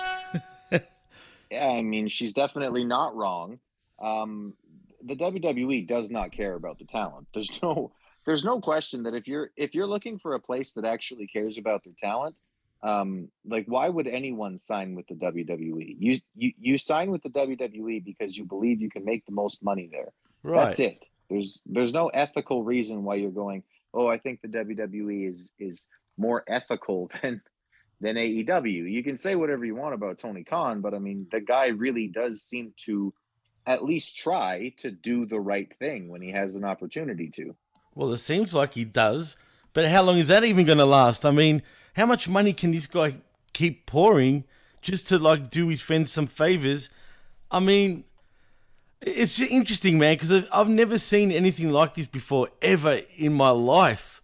Yeah, 1.52 1.68
I 1.68 1.82
mean, 1.82 2.08
she's 2.08 2.32
definitely 2.32 2.82
not 2.82 3.14
wrong. 3.14 3.58
Um, 4.00 4.54
the 5.04 5.14
WWE 5.14 5.86
does 5.86 6.10
not 6.10 6.32
care 6.32 6.54
about 6.54 6.78
the 6.78 6.86
talent. 6.86 7.28
There's 7.34 7.62
no, 7.62 7.92
there's 8.24 8.42
no 8.42 8.58
question 8.58 9.02
that 9.02 9.14
if 9.14 9.28
you're 9.28 9.50
if 9.54 9.74
you're 9.74 9.86
looking 9.86 10.18
for 10.18 10.32
a 10.32 10.40
place 10.40 10.72
that 10.72 10.86
actually 10.86 11.26
cares 11.26 11.58
about 11.58 11.84
their 11.84 11.92
talent, 11.98 12.40
um, 12.82 13.28
like 13.46 13.66
why 13.66 13.88
would 13.88 14.08
anyone 14.08 14.58
sign 14.58 14.94
with 14.94 15.06
the 15.06 15.14
WWE? 15.14 15.96
You 15.98 16.18
you 16.34 16.52
you 16.58 16.78
sign 16.78 17.10
with 17.10 17.22
the 17.22 17.28
WWE 17.28 18.04
because 18.04 18.36
you 18.36 18.44
believe 18.44 18.80
you 18.80 18.90
can 18.90 19.04
make 19.04 19.24
the 19.24 19.32
most 19.32 19.62
money 19.62 19.88
there. 19.90 20.12
Right. 20.42 20.66
That's 20.66 20.80
it. 20.80 21.06
There's 21.30 21.60
there's 21.64 21.94
no 21.94 22.08
ethical 22.08 22.64
reason 22.64 23.04
why 23.04 23.16
you're 23.16 23.30
going. 23.30 23.62
Oh, 23.94 24.06
I 24.06 24.18
think 24.18 24.40
the 24.40 24.48
WWE 24.48 25.28
is 25.28 25.52
is 25.58 25.88
more 26.18 26.44
ethical 26.48 27.10
than 27.22 27.42
than 28.00 28.16
AEW. 28.16 28.90
You 28.90 29.04
can 29.04 29.16
say 29.16 29.36
whatever 29.36 29.64
you 29.64 29.76
want 29.76 29.94
about 29.94 30.18
Tony 30.18 30.42
Khan, 30.42 30.80
but 30.80 30.92
I 30.92 30.98
mean 30.98 31.28
the 31.30 31.40
guy 31.40 31.68
really 31.68 32.08
does 32.08 32.42
seem 32.42 32.74
to 32.84 33.12
at 33.64 33.84
least 33.84 34.16
try 34.16 34.72
to 34.78 34.90
do 34.90 35.24
the 35.24 35.38
right 35.38 35.72
thing 35.78 36.08
when 36.08 36.20
he 36.20 36.32
has 36.32 36.56
an 36.56 36.64
opportunity 36.64 37.30
to. 37.30 37.54
Well, 37.94 38.12
it 38.12 38.18
seems 38.18 38.54
like 38.54 38.74
he 38.74 38.84
does. 38.84 39.36
But 39.72 39.88
how 39.88 40.02
long 40.02 40.18
is 40.18 40.28
that 40.28 40.44
even 40.44 40.66
going 40.66 40.78
to 40.78 40.84
last? 40.84 41.24
I 41.24 41.30
mean, 41.30 41.62
how 41.94 42.06
much 42.06 42.28
money 42.28 42.52
can 42.52 42.72
this 42.72 42.86
guy 42.86 43.14
keep 43.52 43.86
pouring 43.86 44.44
just 44.80 45.08
to 45.08 45.18
like 45.18 45.50
do 45.50 45.68
his 45.68 45.82
friends 45.82 46.10
some 46.10 46.26
favors? 46.26 46.88
I 47.50 47.60
mean, 47.60 48.04
it's 49.00 49.36
just 49.36 49.50
interesting, 49.50 49.98
man, 49.98 50.14
because 50.14 50.32
I've 50.52 50.68
never 50.68 50.96
seen 50.96 51.32
anything 51.32 51.70
like 51.70 51.94
this 51.94 52.08
before 52.08 52.48
ever 52.60 53.00
in 53.16 53.32
my 53.32 53.50
life. 53.50 54.22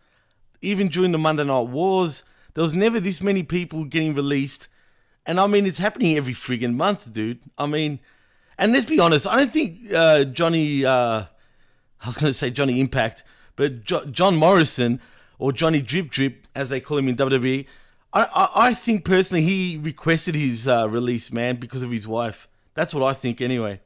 Even 0.62 0.88
during 0.88 1.12
the 1.12 1.18
Monday 1.18 1.44
Night 1.44 1.68
Wars, 1.68 2.24
there 2.54 2.62
was 2.62 2.74
never 2.74 2.98
this 2.98 3.22
many 3.22 3.42
people 3.42 3.84
getting 3.84 4.14
released. 4.14 4.68
And 5.26 5.38
I 5.38 5.46
mean, 5.46 5.66
it's 5.66 5.78
happening 5.78 6.16
every 6.16 6.32
friggin' 6.32 6.74
month, 6.74 7.12
dude. 7.12 7.40
I 7.58 7.66
mean, 7.66 8.00
and 8.56 8.72
let's 8.72 8.86
be 8.86 8.98
honest, 8.98 9.26
I 9.26 9.36
don't 9.36 9.50
think 9.50 9.92
uh, 9.92 10.24
Johnny, 10.24 10.84
uh, 10.84 11.24
I 12.00 12.06
was 12.06 12.16
going 12.16 12.30
to 12.30 12.34
say 12.34 12.50
Johnny 12.50 12.80
Impact, 12.80 13.24
but 13.54 13.84
jo- 13.84 14.06
John 14.06 14.36
Morrison 14.36 15.00
or 15.38 15.52
Johnny 15.52 15.80
Drip 15.80 16.10
Drip, 16.10 16.46
as 16.54 16.68
they 16.68 16.80
call 16.80 16.98
him 16.98 17.08
in 17.08 17.16
WWE, 17.16 17.66
I, 18.12 18.22
I, 18.24 18.48
I 18.68 18.74
think 18.74 19.04
personally 19.04 19.42
he 19.42 19.76
requested 19.76 20.34
his 20.34 20.66
uh, 20.66 20.88
release, 20.88 21.32
man, 21.32 21.56
because 21.56 21.82
of 21.82 21.90
his 21.90 22.08
wife. 22.08 22.48
That's 22.74 22.94
what 22.94 23.04
I 23.04 23.12
think, 23.12 23.40
anyway. 23.40 23.80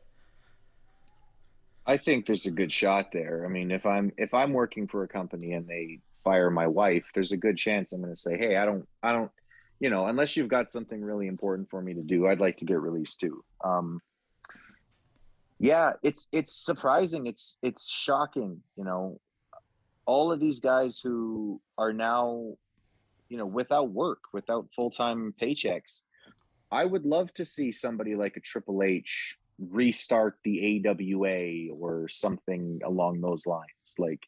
I 1.86 1.96
think 1.96 2.26
there's 2.26 2.46
a 2.46 2.50
good 2.50 2.70
shot 2.70 3.10
there. 3.12 3.44
I 3.44 3.48
mean, 3.48 3.70
if 3.70 3.84
I'm 3.84 4.12
if 4.16 4.34
I'm 4.34 4.52
working 4.52 4.86
for 4.86 5.02
a 5.02 5.08
company 5.08 5.52
and 5.52 5.66
they 5.66 5.98
fire 6.22 6.50
my 6.50 6.66
wife, 6.66 7.06
there's 7.14 7.32
a 7.32 7.36
good 7.36 7.56
chance 7.56 7.92
I'm 7.92 8.00
going 8.00 8.12
to 8.12 8.20
say, 8.20 8.38
"Hey, 8.38 8.56
I 8.56 8.64
don't 8.64 8.86
I 9.02 9.12
don't, 9.12 9.30
you 9.80 9.90
know, 9.90 10.06
unless 10.06 10.36
you've 10.36 10.48
got 10.48 10.70
something 10.70 11.02
really 11.02 11.26
important 11.26 11.68
for 11.70 11.82
me 11.82 11.94
to 11.94 12.02
do, 12.02 12.28
I'd 12.28 12.38
like 12.38 12.58
to 12.58 12.64
get 12.64 12.80
released 12.80 13.18
too." 13.18 13.42
Um 13.64 14.00
yeah, 15.58 15.92
it's 16.02 16.28
it's 16.32 16.54
surprising. 16.54 17.26
It's 17.26 17.58
it's 17.62 17.88
shocking, 17.88 18.62
you 18.76 18.84
know. 18.84 19.20
All 20.06 20.32
of 20.32 20.40
these 20.40 20.60
guys 20.60 21.00
who 21.00 21.60
are 21.78 21.92
now, 21.92 22.54
you 23.28 23.36
know, 23.38 23.46
without 23.46 23.90
work, 23.90 24.20
without 24.32 24.68
full-time 24.74 25.34
paychecks. 25.40 26.04
I 26.70 26.84
would 26.84 27.04
love 27.04 27.32
to 27.34 27.44
see 27.44 27.70
somebody 27.70 28.14
like 28.14 28.36
a 28.36 28.40
Triple 28.40 28.82
H 28.82 29.38
restart 29.58 30.38
the 30.44 30.84
AWA 30.86 31.74
or 31.74 32.08
something 32.08 32.80
along 32.84 33.20
those 33.20 33.46
lines. 33.46 33.94
Like, 33.98 34.22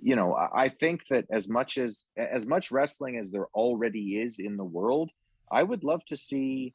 you 0.00 0.16
know, 0.16 0.34
I 0.34 0.64
I 0.64 0.68
think 0.68 1.06
that 1.08 1.26
as 1.30 1.48
much 1.48 1.78
as 1.78 2.04
as 2.16 2.46
much 2.46 2.70
wrestling 2.70 3.16
as 3.16 3.30
there 3.30 3.46
already 3.54 4.20
is 4.20 4.38
in 4.38 4.56
the 4.56 4.64
world, 4.64 5.10
I 5.50 5.62
would 5.62 5.84
love 5.84 6.04
to 6.06 6.16
see 6.16 6.74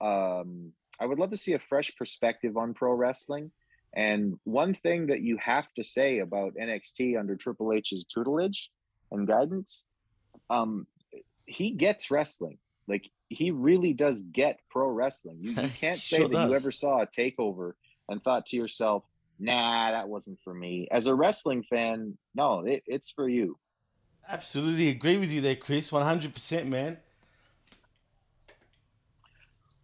um 0.00 0.72
I 0.98 1.06
would 1.06 1.18
love 1.18 1.30
to 1.30 1.36
see 1.36 1.54
a 1.54 1.58
fresh 1.58 1.94
perspective 1.96 2.56
on 2.56 2.74
pro 2.74 2.92
wrestling. 2.92 3.50
And 3.94 4.38
one 4.44 4.74
thing 4.74 5.08
that 5.08 5.20
you 5.20 5.36
have 5.38 5.72
to 5.74 5.84
say 5.84 6.20
about 6.20 6.54
NXT 6.54 7.18
under 7.18 7.34
Triple 7.34 7.72
H's 7.72 8.04
tutelage 8.04 8.70
and 9.10 9.26
guidance, 9.26 9.86
um, 10.48 10.86
he 11.46 11.72
gets 11.72 12.10
wrestling. 12.10 12.58
Like 12.86 13.10
he 13.28 13.50
really 13.50 13.92
does 13.92 14.22
get 14.22 14.60
pro 14.70 14.88
wrestling. 14.88 15.38
You, 15.40 15.50
you 15.52 15.68
can't 15.80 16.00
say 16.00 16.18
Sure 16.18 16.28
that 16.28 16.48
you 16.48 16.54
ever 16.54 16.70
saw 16.70 17.02
a 17.02 17.06
takeover 17.06 17.72
and 18.08 18.22
thought 18.22 18.46
to 18.46 18.56
yourself, 18.56 19.04
nah, 19.38 19.90
that 19.90 20.08
wasn't 20.08 20.38
for 20.44 20.54
me. 20.54 20.86
As 20.90 21.06
a 21.06 21.14
wrestling 21.14 21.62
fan, 21.62 22.16
no, 22.34 22.60
it, 22.66 22.82
it's 22.86 23.10
for 23.10 23.28
you. 23.28 23.58
Absolutely 24.28 24.88
agree 24.88 25.16
with 25.16 25.32
you 25.32 25.40
there, 25.40 25.56
Chris. 25.56 25.90
100%, 25.90 26.66
man. 26.66 26.98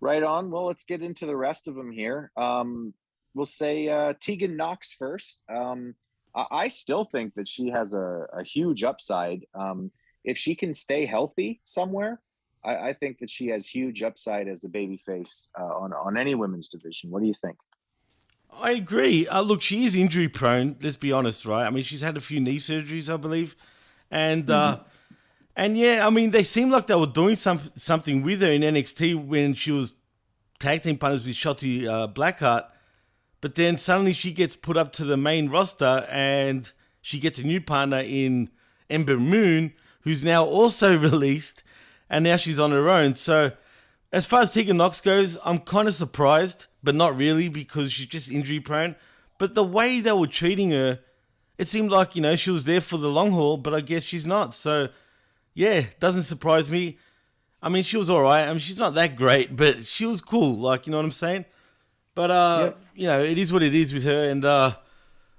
Right 0.00 0.22
on. 0.22 0.50
Well, 0.50 0.66
let's 0.66 0.84
get 0.84 1.02
into 1.02 1.26
the 1.26 1.36
rest 1.36 1.66
of 1.66 1.74
them 1.74 1.90
here. 1.90 2.30
Um, 2.36 2.94
we'll 3.36 3.46
say 3.46 3.88
uh, 3.88 4.14
Tegan 4.18 4.56
Knox 4.56 4.94
first. 4.94 5.42
Um, 5.54 5.94
I, 6.34 6.46
I 6.50 6.68
still 6.68 7.04
think 7.04 7.34
that 7.34 7.46
she 7.46 7.68
has 7.68 7.92
a, 7.92 8.26
a 8.32 8.42
huge 8.42 8.82
upside. 8.82 9.44
Um, 9.54 9.90
if 10.24 10.38
she 10.38 10.54
can 10.54 10.72
stay 10.74 11.04
healthy 11.04 11.60
somewhere, 11.62 12.20
I, 12.64 12.88
I 12.88 12.92
think 12.94 13.18
that 13.18 13.30
she 13.30 13.48
has 13.48 13.68
huge 13.68 14.02
upside 14.02 14.48
as 14.48 14.64
a 14.64 14.68
babyface 14.68 15.48
uh, 15.60 15.62
on 15.62 15.92
on 15.92 16.16
any 16.16 16.34
women's 16.34 16.70
division. 16.70 17.10
What 17.10 17.20
do 17.20 17.28
you 17.28 17.34
think? 17.40 17.56
I 18.58 18.72
agree. 18.72 19.28
Uh, 19.28 19.42
look, 19.42 19.60
she 19.60 19.84
is 19.84 19.94
injury 19.94 20.28
prone. 20.28 20.76
Let's 20.80 20.96
be 20.96 21.12
honest, 21.12 21.44
right? 21.44 21.66
I 21.66 21.70
mean, 21.70 21.84
she's 21.84 22.00
had 22.00 22.16
a 22.16 22.20
few 22.20 22.40
knee 22.40 22.56
surgeries, 22.56 23.12
I 23.12 23.18
believe, 23.18 23.54
and 24.10 24.48
uh, 24.50 24.80
and 25.54 25.76
yeah, 25.76 26.06
I 26.06 26.10
mean, 26.10 26.30
they 26.30 26.42
seemed 26.42 26.72
like 26.72 26.86
they 26.86 26.94
were 26.94 27.06
doing 27.06 27.36
some 27.36 27.60
something 27.76 28.22
with 28.22 28.40
her 28.40 28.50
in 28.50 28.62
NXT 28.62 29.26
when 29.26 29.52
she 29.52 29.72
was 29.72 29.94
tag 30.58 30.82
team 30.82 30.96
partners 30.96 31.24
with 31.24 31.34
Shotzi 31.34 31.86
uh, 31.86 32.08
Blackheart, 32.08 32.64
but 33.40 33.54
then 33.54 33.76
suddenly 33.76 34.12
she 34.12 34.32
gets 34.32 34.56
put 34.56 34.76
up 34.76 34.92
to 34.94 35.04
the 35.04 35.16
main 35.16 35.48
roster 35.48 36.06
and 36.10 36.70
she 37.02 37.18
gets 37.18 37.38
a 37.38 37.46
new 37.46 37.60
partner 37.60 38.02
in 38.04 38.50
Ember 38.90 39.18
Moon, 39.18 39.72
who's 40.02 40.24
now 40.24 40.44
also 40.44 40.96
released, 40.98 41.62
and 42.08 42.24
now 42.24 42.36
she's 42.36 42.60
on 42.60 42.72
her 42.72 42.88
own. 42.88 43.14
So 43.14 43.52
as 44.12 44.26
far 44.26 44.42
as 44.42 44.52
Tegan 44.52 44.76
Knox 44.76 45.00
goes, 45.00 45.38
I'm 45.44 45.58
kind 45.58 45.88
of 45.88 45.94
surprised, 45.94 46.66
but 46.82 46.94
not 46.94 47.16
really 47.16 47.48
because 47.48 47.92
she's 47.92 48.06
just 48.06 48.30
injury 48.30 48.60
prone. 48.60 48.96
But 49.38 49.54
the 49.54 49.64
way 49.64 50.00
they 50.00 50.12
were 50.12 50.26
treating 50.26 50.70
her, 50.70 51.00
it 51.58 51.68
seemed 51.68 51.90
like, 51.90 52.16
you 52.16 52.22
know, 52.22 52.36
she 52.36 52.50
was 52.50 52.64
there 52.64 52.80
for 52.80 52.96
the 52.96 53.10
long 53.10 53.32
haul, 53.32 53.56
but 53.56 53.74
I 53.74 53.80
guess 53.80 54.02
she's 54.02 54.26
not. 54.26 54.54
So, 54.54 54.88
yeah, 55.54 55.84
doesn't 56.00 56.22
surprise 56.22 56.70
me. 56.70 56.98
I 57.62 57.68
mean, 57.68 57.82
she 57.82 57.96
was 57.96 58.10
all 58.10 58.22
right. 58.22 58.44
I 58.44 58.50
mean, 58.50 58.58
she's 58.58 58.78
not 58.78 58.94
that 58.94 59.16
great, 59.16 59.56
but 59.56 59.84
she 59.84 60.06
was 60.06 60.20
cool. 60.20 60.56
Like, 60.56 60.86
you 60.86 60.92
know 60.92 60.98
what 60.98 61.04
I'm 61.04 61.12
saying? 61.12 61.44
But, 62.16 62.30
uh, 62.32 62.58
Yep. 62.64 62.80
you 62.96 63.06
know, 63.06 63.22
it 63.22 63.38
is 63.38 63.52
what 63.52 63.62
it 63.62 63.74
is 63.74 63.94
with 63.94 64.02
her. 64.02 64.24
And 64.24 64.44
uh, 64.44 64.74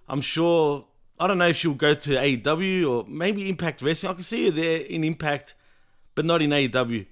I'm 0.07 0.22
sure, 0.22 0.86
I 1.19 1.27
don't 1.27 1.38
know 1.38 1.48
if 1.48 1.57
she'll 1.57 1.74
go 1.74 1.93
to 1.93 2.10
AEW 2.12 2.89
or 2.89 3.05
maybe 3.10 3.50
Impact 3.50 3.81
Wrestling. 3.81 4.12
I 4.12 4.13
can 4.13 4.24
see 4.24 4.46
her 4.46 4.51
there 4.51 4.79
in 4.81 5.03
Impact, 5.03 5.55
but 6.15 6.24
not 6.24 6.41
in 6.41 6.51
AEW. 6.51 7.05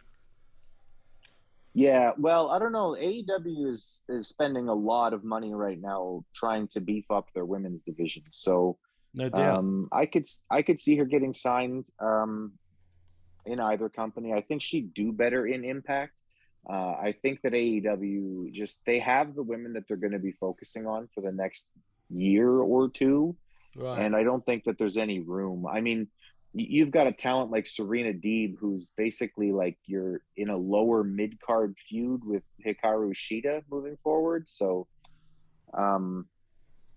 Yeah, 1.73 2.11
well, 2.17 2.51
I 2.51 2.59
don't 2.59 2.71
know. 2.71 2.95
AEW 2.97 3.69
is 3.69 4.01
is 4.07 4.29
spending 4.29 4.69
a 4.69 4.73
lot 4.73 5.11
of 5.11 5.25
money 5.25 5.53
right 5.53 5.81
now 5.81 6.23
trying 6.33 6.69
to 6.69 6.79
beef 6.79 7.03
up 7.11 7.27
their 7.33 7.43
women's 7.43 7.81
division. 7.81 8.23
So 8.31 8.77
No 9.13 9.27
doubt. 9.27 9.57
Um, 9.57 9.89
I 9.91 10.05
could 10.05 10.25
I 10.49 10.61
could 10.61 10.79
see 10.79 10.95
her 10.95 11.03
getting 11.03 11.33
signed. 11.33 11.85
Um, 11.99 12.53
in 13.45 13.59
either 13.59 13.89
company. 13.89 14.33
I 14.33 14.41
think 14.41 14.61
she'd 14.61 14.93
do 14.93 15.11
better 15.11 15.45
in 15.45 15.63
Impact. 15.63 16.19
Uh, 16.67 16.93
I 16.93 17.15
think 17.21 17.41
that 17.43 17.53
AEW 17.53 18.51
just 18.51 18.81
they 18.85 18.99
have 18.99 19.35
the 19.35 19.43
women 19.43 19.73
that 19.73 19.87
they're 19.87 19.97
going 19.97 20.13
to 20.13 20.19
be 20.19 20.31
focusing 20.31 20.87
on 20.87 21.07
for 21.13 21.21
the 21.21 21.31
next 21.31 21.67
year 22.09 22.49
or 22.49 22.89
two, 22.89 23.35
Right. 23.77 23.99
and 24.01 24.15
I 24.15 24.23
don't 24.23 24.43
think 24.45 24.63
that 24.65 24.77
there's 24.77 24.97
any 24.97 25.19
room. 25.19 25.67
I 25.67 25.81
mean, 25.81 26.07
you've 26.53 26.91
got 26.91 27.07
a 27.07 27.11
talent 27.11 27.51
like 27.51 27.67
Serena 27.67 28.13
Deeb, 28.13 28.55
who's 28.59 28.91
basically 28.97 29.51
like 29.51 29.77
you're 29.85 30.21
in 30.37 30.49
a 30.49 30.57
lower 30.57 31.03
mid 31.03 31.39
card 31.41 31.75
feud 31.89 32.21
with 32.23 32.43
Hikaru 32.65 33.13
Shida 33.13 33.63
moving 33.69 33.97
forward. 34.03 34.49
So, 34.49 34.87
um, 35.73 36.25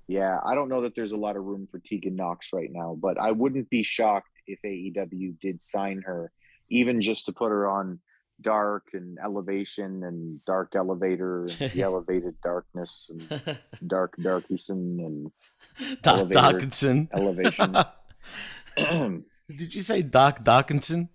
yeah, 0.07 0.39
I 0.47 0.55
don't 0.55 0.69
know 0.71 0.83
that 0.83 0.95
there's 0.95 1.13
a 1.13 1.17
lot 1.17 1.37
of 1.37 1.45
room 1.45 1.69
for 1.71 1.79
Tegan 1.79 2.17
Knox 2.17 2.49
right 2.55 2.71
now, 2.73 2.97
but 2.99 3.19
I 3.19 3.33
wouldn't 3.33 3.69
be 3.69 3.83
shocked 3.83 4.31
if 4.47 4.61
AEW 4.65 5.39
did 5.41 5.61
sign 5.61 6.03
her, 6.07 6.33
even 6.71 7.03
just 7.03 7.27
to 7.27 7.33
put 7.33 7.51
her 7.51 7.69
on 7.69 8.01
Dark 8.41 8.89
and 8.93 9.19
Elevation 9.25 10.05
and 10.05 10.45
Dark 10.45 10.75
Elevator, 10.77 11.49
and 11.61 11.71
the 11.73 11.83
Elevated 11.91 12.41
Darkness 12.43 13.11
and 13.11 13.59
Dark 13.87 14.17
Darkison 14.21 15.05
and 15.05 15.33
Dark 16.03 16.19
elevator. 16.19 16.41
Darkinson. 16.41 17.09
Elevation. 17.13 17.77
Did 19.49 19.75
you 19.75 19.83
say 19.83 20.03
Dark 20.03 20.45
Darkinson? 20.45 21.09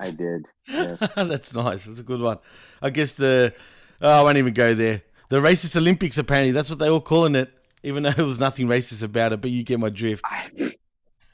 I 0.00 0.10
did. 0.10 0.46
Yes. 0.68 1.00
That's 1.14 1.54
nice. 1.54 1.84
That's 1.84 2.00
a 2.00 2.04
good 2.04 2.20
one. 2.20 2.38
I 2.80 2.90
guess 2.90 3.14
the 3.14 3.52
oh, 4.00 4.20
I 4.20 4.22
won't 4.22 4.38
even 4.38 4.54
go 4.54 4.74
there. 4.74 5.02
The 5.28 5.38
racist 5.38 5.76
Olympics 5.76 6.18
apparently 6.18 6.52
that's 6.52 6.70
what 6.70 6.78
they 6.78 6.88
all 6.88 7.00
calling 7.00 7.34
it, 7.34 7.52
even 7.82 8.02
though 8.02 8.10
there 8.10 8.24
was 8.26 8.40
nothing 8.40 8.66
racist 8.68 9.02
about 9.02 9.32
it. 9.32 9.40
But 9.40 9.50
you 9.50 9.64
get 9.64 9.80
my 9.80 9.88
drift. 9.90 10.22
I, 10.24 10.46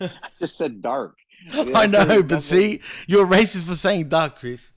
I 0.00 0.11
just 0.38 0.57
said 0.57 0.81
dark. 0.83 1.17
I 1.53 1.87
know, 1.87 2.23
but 2.23 2.31
nothing- 2.31 2.41
see, 2.41 2.81
you're 3.07 3.27
racist 3.27 3.65
for 3.65 3.75
saying 3.75 4.09
dark, 4.09 4.38
Chris. 4.38 4.71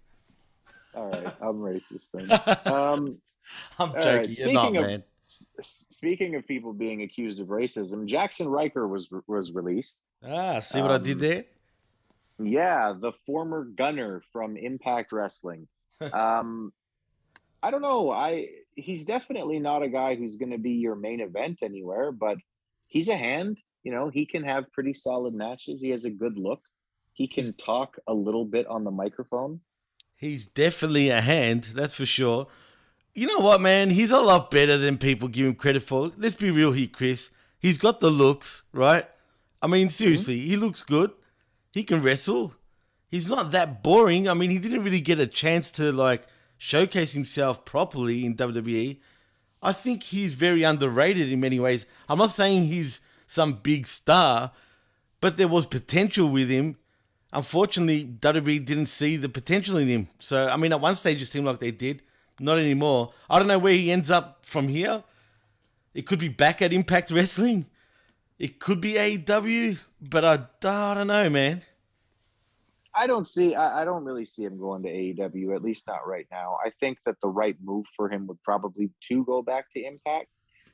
All 0.93 1.09
right, 1.09 1.27
I'm 1.41 1.57
racist 1.57 2.11
then. 2.11 2.29
Um, 2.73 3.17
I'm 3.79 3.91
right, 3.93 4.29
joking. 4.29 4.53
Not, 4.53 4.65
speaking 4.65 4.77
of- 4.77 4.87
man. 4.87 5.03
speaking 5.61 6.35
of 6.35 6.47
people 6.47 6.73
being 6.73 7.01
accused 7.03 7.39
of 7.39 7.47
racism, 7.47 8.07
Jaxson 8.07 8.47
Ryker 8.47 8.87
was 8.87 9.09
was 9.27 9.53
released. 9.53 10.03
Ah, 10.25 10.59
see 10.59 10.81
what 10.81 10.91
I 10.91 10.97
did 10.97 11.13
um, 11.13 11.19
there? 11.19 11.45
Yeah, 12.39 12.93
the 12.99 13.11
former 13.25 13.63
gunner 13.63 14.21
from 14.31 14.57
Impact 14.57 15.11
Wrestling. 15.11 15.67
Um, 16.13 16.73
I 17.63 17.69
don't 17.69 17.83
know. 17.83 18.09
I 18.11 18.47
he's 18.75 19.05
definitely 19.05 19.59
not 19.59 19.83
a 19.83 19.87
guy 19.87 20.15
who's 20.15 20.37
going 20.37 20.51
to 20.51 20.57
be 20.57 20.71
your 20.71 20.95
main 20.95 21.19
event 21.19 21.59
anywhere, 21.61 22.11
but 22.11 22.37
he's 22.87 23.07
a 23.09 23.15
hand. 23.17 23.61
You 23.83 23.91
know, 23.91 24.09
he 24.09 24.25
can 24.25 24.43
have 24.43 24.71
pretty 24.71 24.93
solid 24.93 25.33
matches. 25.33 25.81
He 25.81 25.89
has 25.91 26.05
a 26.05 26.09
good 26.09 26.37
look. 26.37 26.61
He 27.13 27.27
can 27.27 27.53
talk 27.53 27.97
a 28.07 28.13
little 28.13 28.45
bit 28.45 28.65
on 28.67 28.83
the 28.83 28.91
microphone. 28.91 29.61
He's 30.21 30.45
definitely 30.45 31.09
a 31.09 31.19
hand, 31.19 31.63
that's 31.73 31.95
for 31.95 32.05
sure. 32.05 32.45
You 33.15 33.25
know 33.25 33.39
what, 33.39 33.59
man? 33.59 33.89
He's 33.89 34.11
a 34.11 34.19
lot 34.19 34.51
better 34.51 34.77
than 34.77 34.99
people 34.99 35.27
give 35.27 35.47
him 35.47 35.55
credit 35.55 35.81
for. 35.81 36.11
Let's 36.15 36.35
be 36.35 36.51
real 36.51 36.71
here, 36.71 36.89
Chris. 36.93 37.31
He's 37.57 37.79
got 37.79 37.99
the 37.99 38.11
looks, 38.11 38.61
right? 38.71 39.07
I 39.63 39.65
mean, 39.65 39.87
mm-hmm. 39.87 39.91
seriously, 39.93 40.39
he 40.41 40.57
looks 40.57 40.83
good. 40.83 41.09
He 41.73 41.83
can 41.83 42.03
wrestle. 42.03 42.53
He's 43.09 43.29
not 43.29 43.49
that 43.53 43.81
boring. 43.81 44.29
I 44.29 44.35
mean, 44.35 44.51
he 44.51 44.59
didn't 44.59 44.83
really 44.83 45.01
get 45.01 45.19
a 45.19 45.25
chance 45.25 45.71
to 45.71 45.91
like 45.91 46.27
showcase 46.59 47.13
himself 47.13 47.65
properly 47.65 48.23
in 48.23 48.35
WWE. 48.35 48.99
I 49.63 49.71
think 49.71 50.03
he's 50.03 50.35
very 50.35 50.61
underrated 50.61 51.31
in 51.31 51.39
many 51.39 51.59
ways. 51.59 51.87
I'm 52.07 52.19
not 52.19 52.29
saying 52.29 52.65
he's 52.65 53.01
some 53.25 53.53
big 53.53 53.87
star, 53.87 54.51
but 55.19 55.37
there 55.37 55.47
was 55.47 55.65
potential 55.65 56.29
with 56.29 56.47
him. 56.47 56.77
Unfortunately, 57.33 58.05
WWE 58.19 58.65
didn't 58.65 58.87
see 58.87 59.15
the 59.15 59.29
potential 59.29 59.77
in 59.77 59.87
him. 59.87 60.07
So, 60.19 60.47
I 60.47 60.57
mean, 60.57 60.73
at 60.73 60.81
one 60.81 60.95
stage 60.95 61.21
it 61.21 61.27
seemed 61.27 61.45
like 61.45 61.59
they 61.59 61.71
did. 61.71 62.01
Not 62.39 62.57
anymore. 62.57 63.13
I 63.29 63.37
don't 63.37 63.47
know 63.47 63.59
where 63.59 63.73
he 63.73 63.91
ends 63.91 64.11
up 64.11 64.45
from 64.45 64.67
here. 64.67 65.03
It 65.93 66.07
could 66.07 66.19
be 66.19 66.27
back 66.27 66.61
at 66.61 66.73
Impact 66.73 67.11
Wrestling. 67.11 67.65
It 68.39 68.59
could 68.59 68.81
be 68.81 68.93
AEW, 68.93 69.77
but 70.01 70.25
I, 70.25 70.33
I 70.67 70.93
don't 70.95 71.07
know, 71.07 71.29
man. 71.29 71.61
I 72.93 73.07
don't 73.07 73.25
see. 73.25 73.55
I, 73.55 73.81
I 73.81 73.85
don't 73.85 74.03
really 74.03 74.25
see 74.25 74.43
him 74.43 74.57
going 74.57 74.83
to 74.83 74.89
AEW. 74.89 75.55
At 75.55 75.63
least 75.63 75.87
not 75.87 76.07
right 76.07 76.27
now. 76.31 76.57
I 76.65 76.71
think 76.79 76.97
that 77.05 77.15
the 77.21 77.29
right 77.29 77.55
move 77.63 77.85
for 77.95 78.09
him 78.09 78.27
would 78.27 78.41
probably 78.43 78.89
to 79.09 79.23
go 79.25 79.41
back 79.41 79.69
to 79.71 79.83
Impact 79.83 80.27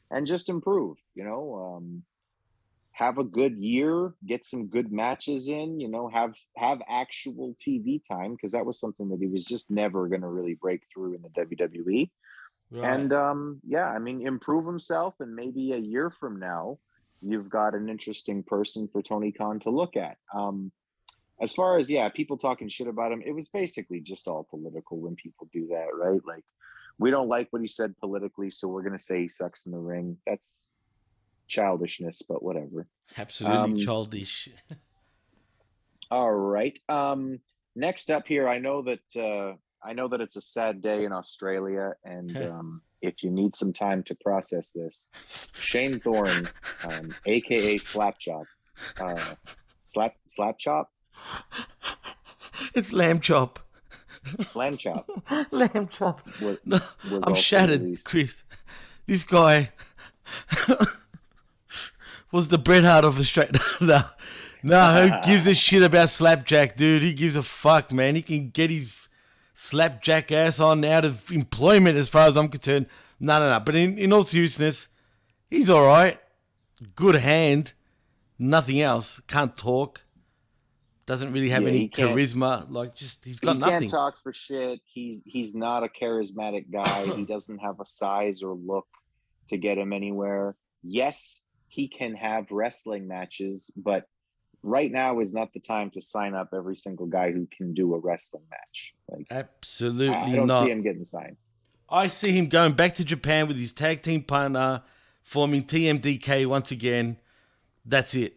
and 0.10 0.26
just 0.26 0.50
improve. 0.50 0.98
You 1.14 1.26
know, 1.26 1.78
um, 1.78 2.04
have 2.98 3.20
a 3.20 3.24
good 3.24 3.56
year, 3.60 4.14
get 4.26 4.44
some 4.44 4.66
good 4.68 4.92
matches 4.92 5.50
in. 5.50 5.80
You 5.80 5.88
know, 5.88 6.10
have 6.10 6.34
have 6.56 6.82
actual 6.90 7.56
TV 7.56 8.02
time 8.06 8.32
because 8.32 8.54
that 8.54 8.66
was 8.66 8.80
something 8.80 9.10
that 9.10 9.20
he 9.20 9.28
was 9.28 9.46
just 9.46 9.70
never 9.70 10.08
going 10.08 10.22
to 10.22 10.28
really 10.28 10.56
break 10.56 10.82
through 10.92 11.14
in 11.14 11.22
the 11.22 11.30
WWE. 11.30 12.10
And 12.84 13.14
um, 13.14 13.62
yeah, 13.66 13.88
I 13.88 14.00
mean, 14.00 14.26
improve 14.26 14.66
himself, 14.66 15.14
and 15.20 15.36
maybe 15.36 15.74
a 15.74 15.78
year 15.78 16.10
from 16.10 16.40
now, 16.40 16.80
you've 17.22 17.50
got 17.50 17.76
an 17.76 17.88
interesting 17.88 18.42
person 18.42 18.90
for 18.92 19.04
Tony 19.04 19.32
Khan 19.32 19.60
to 19.62 19.70
look 19.70 19.96
at. 19.96 20.18
Um, 20.36 20.72
as 21.40 21.54
far 21.54 21.78
as 21.78 21.92
yeah, 21.92 22.10
people 22.10 22.38
talking 22.38 22.68
shit 22.68 22.88
about 22.88 23.12
him, 23.12 23.22
it 23.24 23.32
was 23.32 23.48
basically 23.48 24.02
just 24.02 24.28
all 24.28 24.48
political 24.50 25.00
when 25.00 25.16
people 25.16 25.48
do 25.54 25.68
that, 25.68 25.90
right? 25.94 26.20
Like, 26.26 26.44
we 26.98 27.12
don't 27.12 27.30
like 27.30 27.48
what 27.52 27.62
he 27.62 27.68
said 27.68 27.96
politically, 28.00 28.50
so 28.50 28.68
we're 28.68 28.82
gonna 28.82 28.98
say 28.98 29.22
he 29.22 29.28
sucks 29.28 29.68
in 29.68 29.72
the 29.72 29.78
ring. 29.78 30.18
That's 30.26 30.66
childishness, 31.48 32.22
but 32.28 32.44
whatever. 32.44 32.88
Absolutely 33.18 33.58
um, 33.58 33.78
childish. 33.78 34.50
All 36.12 36.32
right. 36.34 36.78
Um, 36.88 37.40
next 37.76 38.10
up 38.12 38.28
here, 38.28 38.48
I 38.48 38.60
know 38.60 38.84
that 38.84 39.22
uh, 39.22 39.56
I 39.84 39.94
know 39.94 40.08
that 40.10 40.22
it's 40.22 40.36
a 40.36 40.42
sad 40.42 40.82
day 40.82 41.04
in 41.06 41.12
Australia, 41.12 41.94
and 42.04 42.36
um, 42.50 42.82
if 43.02 43.24
you 43.24 43.30
need 43.32 43.56
some 43.56 43.74
time 43.74 44.04
to 44.04 44.16
process 44.24 44.72
this, 44.72 45.08
Shane 45.54 46.00
Thorne, 46.00 46.48
um, 46.90 47.14
aka 47.26 47.76
Slapchop, 47.78 48.46
uh, 49.00 49.36
Slap 49.84 50.16
Slapchop, 50.30 50.86
It's 52.74 52.94
lamb 52.94 53.20
chop. 53.20 53.60
Lamb 54.56 54.76
Chop 54.76 55.10
lamb 55.52 55.88
chop. 55.88 56.20
was, 56.42 56.58
was 56.66 57.24
I'm 57.24 57.34
shattered, 57.34 57.82
released. 57.82 58.04
Chris. 58.06 58.44
This 59.06 59.24
guy 59.24 59.72
was 62.32 62.50
the 62.50 62.58
Bret 62.58 62.84
Hart 62.84 63.06
of 63.06 63.18
Australia. 63.20 63.52
no, 63.82 64.02
no, 64.64 65.08
who 65.08 65.28
gives 65.30 65.48
a 65.48 65.56
shit 65.56 65.84
about 65.84 66.10
Slapjack, 66.10 66.76
dude? 66.76 67.04
He 67.04 67.14
gives 67.14 67.36
a 67.36 67.44
fuck, 67.44 67.92
man. 67.92 68.16
He 68.16 68.22
can 68.22 68.50
get 68.50 68.70
his 68.70 69.10
Slapjack 69.54 70.32
ass 70.32 70.60
on 70.60 70.84
out 70.86 71.06
of 71.06 71.32
employment, 71.32 71.98
as 71.98 72.10
far 72.10 72.28
as 72.28 72.38
I'm 72.38 72.50
concerned. 72.50 72.88
No, 73.20 73.40
no, 73.40 73.50
no. 73.50 73.60
But 73.60 73.76
in, 73.76 73.98
in 73.98 74.14
all 74.14 74.24
seriousness, 74.24 74.90
he's 75.50 75.70
all 75.70 75.86
right. 75.86 76.20
Good 76.96 77.16
hand. 77.16 77.74
Nothing 78.38 78.82
else. 78.82 79.20
Can't 79.28 79.58
talk. 79.58 80.04
Doesn't 81.08 81.32
really 81.32 81.50
have 81.50 81.64
Yeah, 81.64 81.70
any 81.70 81.90
charisma. 81.90 82.70
Like, 82.70 82.94
just 82.94 83.24
he's 83.26 83.40
got 83.40 83.54
he 83.56 83.60
nothing. 83.62 83.80
can't 83.80 83.90
talk 83.92 84.16
for 84.22 84.34
shit. 84.34 84.82
He's 84.86 85.22
he's 85.26 85.56
not 85.56 85.84
a 85.84 85.88
charismatic 85.88 86.66
guy. 86.72 87.16
he 87.16 87.24
doesn't 87.26 87.60
have 87.60 87.80
a 87.80 87.86
size 87.86 88.44
or 88.44 88.54
look 88.54 88.86
to 89.48 89.58
get 89.58 89.78
him 89.78 89.94
anywhere. 89.94 90.56
Yes, 90.84 91.42
he 91.78 91.88
can 91.88 92.16
have 92.16 92.50
wrestling 92.50 93.08
matches, 93.08 93.72
but 93.78 94.10
right 94.64 94.92
now 94.92 95.20
is 95.20 95.32
not 95.32 95.54
the 95.54 95.60
time 95.60 95.92
to 95.92 96.02
sign 96.02 96.34
up 96.34 96.50
every 96.52 96.76
single 96.76 97.06
guy 97.06 97.32
who 97.32 97.48
can 97.56 97.76
do 97.76 97.94
a 97.94 98.00
wrestling 98.00 98.42
match. 98.50 98.96
Like 99.08 99.28
Absolutely 99.30 100.10
I, 100.10 100.24
I 100.24 100.36
don't 100.36 100.48
not. 100.48 100.66
see 100.66 100.72
him 100.72 100.82
getting 100.82 101.04
signed. 101.04 101.38
I 101.88 102.08
see 102.08 102.32
him 102.32 102.48
going 102.48 102.74
back 102.74 102.96
to 102.96 103.06
Japan 103.06 103.48
with 103.48 103.60
his 103.60 103.74
tag 103.74 104.02
team 104.02 104.24
partner, 104.24 104.82
forming 105.22 105.64
TMDK 105.66 106.48
once 106.48 106.72
again. 106.72 107.18
That's 107.86 108.16
it. 108.16 108.34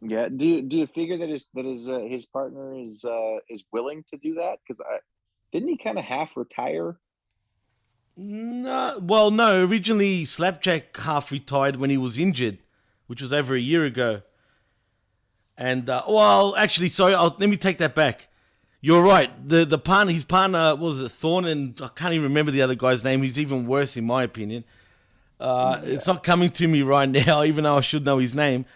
Yeah. 0.00 0.28
Do 0.28 0.46
you 0.46 0.62
do 0.62 0.78
you 0.78 0.86
figure 0.86 1.18
that 1.18 1.28
his 1.28 1.48
that 1.54 1.64
his 1.64 1.90
uh, 1.90 1.98
his 2.08 2.26
partner 2.26 2.78
is 2.78 3.04
uh 3.04 3.38
is 3.50 3.64
willing 3.72 4.04
to 4.10 4.16
do 4.18 4.34
that? 4.34 4.60
Because 4.62 4.80
I 4.88 4.98
didn't 5.50 5.68
he 5.68 5.76
kind 5.76 5.98
of 5.98 6.04
half 6.04 6.36
retire? 6.36 6.96
No, 8.20 8.98
well, 9.00 9.30
no. 9.30 9.64
Originally, 9.64 10.24
Slapjack 10.24 10.96
half 10.96 11.30
retired 11.30 11.76
when 11.76 11.88
he 11.88 11.96
was 11.96 12.18
injured, 12.18 12.58
which 13.06 13.22
was 13.22 13.32
over 13.32 13.54
a 13.54 13.60
year 13.60 13.84
ago. 13.84 14.22
And 15.56 15.88
uh, 15.88 16.02
well, 16.08 16.56
actually, 16.56 16.88
sorry. 16.88 17.14
I'll, 17.14 17.36
let 17.38 17.48
me 17.48 17.56
take 17.56 17.78
that 17.78 17.94
back. 17.94 18.26
You're 18.80 19.02
right. 19.02 19.30
The 19.48 19.64
the 19.64 19.78
partner, 19.78 20.12
his 20.12 20.24
partner 20.24 20.70
what 20.70 20.80
was 20.80 21.00
it 21.00 21.10
Thorne, 21.12 21.44
and 21.44 21.80
I 21.80 21.88
can't 21.88 22.12
even 22.12 22.24
remember 22.24 22.50
the 22.50 22.62
other 22.62 22.74
guy's 22.74 23.04
name. 23.04 23.22
He's 23.22 23.38
even 23.38 23.66
worse, 23.66 23.96
in 23.96 24.04
my 24.04 24.24
opinion. 24.24 24.64
Uh, 25.38 25.80
It's 25.84 26.06
not 26.08 26.24
coming 26.24 26.50
to 26.50 26.66
me 26.66 26.82
right 26.82 27.08
now, 27.26 27.44
even 27.44 27.64
though 27.64 27.76
I 27.76 27.80
should 27.82 28.04
know 28.04 28.18
his 28.18 28.34
name. 28.34 28.66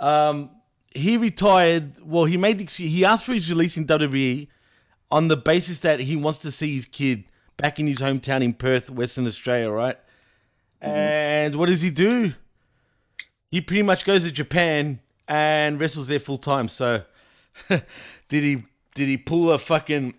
Um, 0.00 0.50
he 0.94 1.18
retired. 1.18 1.92
Well, 2.02 2.24
he 2.24 2.38
made 2.38 2.58
the, 2.58 2.64
he 2.64 3.04
asked 3.04 3.26
for 3.26 3.34
his 3.34 3.50
release 3.50 3.76
in 3.76 3.86
WWE 3.86 4.48
on 5.10 5.28
the 5.28 5.36
basis 5.36 5.80
that 5.80 6.00
he 6.00 6.16
wants 6.16 6.40
to 6.40 6.50
see 6.50 6.74
his 6.74 6.86
kid 6.86 7.24
back 7.56 7.78
in 7.78 7.86
his 7.86 7.98
hometown 7.98 8.42
in 8.42 8.54
Perth, 8.54 8.90
Western 8.90 9.26
Australia, 9.26 9.70
right? 9.70 9.98
And 10.80 11.54
what 11.56 11.68
does 11.68 11.82
he 11.82 11.90
do? 11.90 12.34
He 13.50 13.60
pretty 13.60 13.82
much 13.82 14.04
goes 14.04 14.24
to 14.24 14.32
Japan 14.32 15.00
and 15.26 15.80
wrestles 15.80 16.08
there 16.08 16.18
full 16.18 16.38
time. 16.38 16.68
So 16.68 17.02
Did 18.28 18.44
he 18.44 18.62
did 18.94 19.08
he 19.08 19.16
pull 19.16 19.52
a 19.52 19.58
fucking 19.58 20.14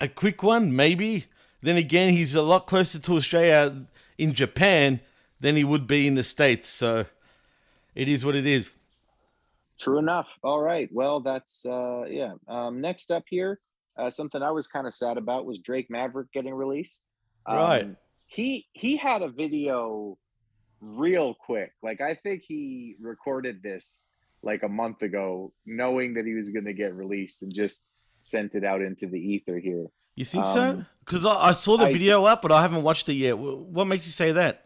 a 0.00 0.08
quick 0.08 0.42
one? 0.42 0.74
Maybe. 0.74 1.24
Then 1.62 1.76
again, 1.76 2.12
he's 2.12 2.34
a 2.34 2.42
lot 2.42 2.66
closer 2.66 2.98
to 3.00 3.16
Australia 3.16 3.86
in 4.18 4.32
Japan 4.32 5.00
than 5.40 5.56
he 5.56 5.64
would 5.64 5.86
be 5.86 6.06
in 6.06 6.14
the 6.14 6.22
States. 6.22 6.68
So 6.68 7.06
it 7.94 8.08
is 8.08 8.24
what 8.24 8.36
it 8.36 8.46
is. 8.46 8.72
True 9.78 9.98
enough. 9.98 10.28
All 10.42 10.60
right. 10.60 10.88
Well, 10.92 11.20
that's 11.20 11.66
uh 11.66 12.04
yeah. 12.08 12.34
Um 12.48 12.80
next 12.80 13.10
up 13.10 13.24
here, 13.28 13.60
uh 13.98 14.10
something 14.10 14.42
I 14.42 14.50
was 14.50 14.66
kind 14.66 14.86
of 14.86 14.94
sad 14.94 15.16
about 15.16 15.46
was 15.46 15.58
Drake 15.58 15.88
Maverick 15.90 16.32
getting 16.32 16.54
released. 16.54 17.02
Um, 17.46 17.56
Right. 17.56 17.96
He 18.28 18.66
he 18.72 18.96
had 18.96 19.22
a 19.22 19.28
video 19.28 20.18
real 20.80 21.34
quick. 21.34 21.72
Like 21.82 22.00
I 22.00 22.14
think 22.14 22.42
he 22.42 22.96
recorded 23.00 23.62
this 23.62 24.12
like 24.42 24.62
a 24.62 24.68
month 24.68 25.02
ago, 25.02 25.52
knowing 25.64 26.14
that 26.14 26.26
he 26.26 26.34
was 26.34 26.50
gonna 26.50 26.72
get 26.72 26.94
released 26.94 27.42
and 27.42 27.52
just 27.54 27.90
sent 28.20 28.54
it 28.54 28.64
out 28.64 28.82
into 28.82 29.06
the 29.06 29.18
ether 29.18 29.58
here. 29.58 29.86
You 30.16 30.24
think 30.24 30.46
so? 30.46 30.62
Um, 30.70 30.86
Because 31.00 31.24
I, 31.26 31.34
I 31.48 31.52
saw 31.52 31.76
the 31.76 31.86
I- 31.86 31.92
video 31.92 32.24
up, 32.24 32.42
but 32.42 32.50
I 32.50 32.62
haven't 32.62 32.82
watched 32.82 33.08
it 33.08 33.14
yet. 33.14 33.38
What 33.38 33.86
makes 33.86 34.06
you 34.06 34.12
say 34.12 34.32
that? 34.32 34.62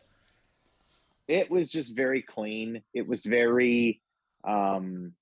it 1.29 1.49
was 1.49 1.69
just 1.69 1.95
very 1.95 2.23
clean 2.23 2.83
it 2.93 3.07
was 3.07 3.25
very 3.25 4.01
um 4.43 5.13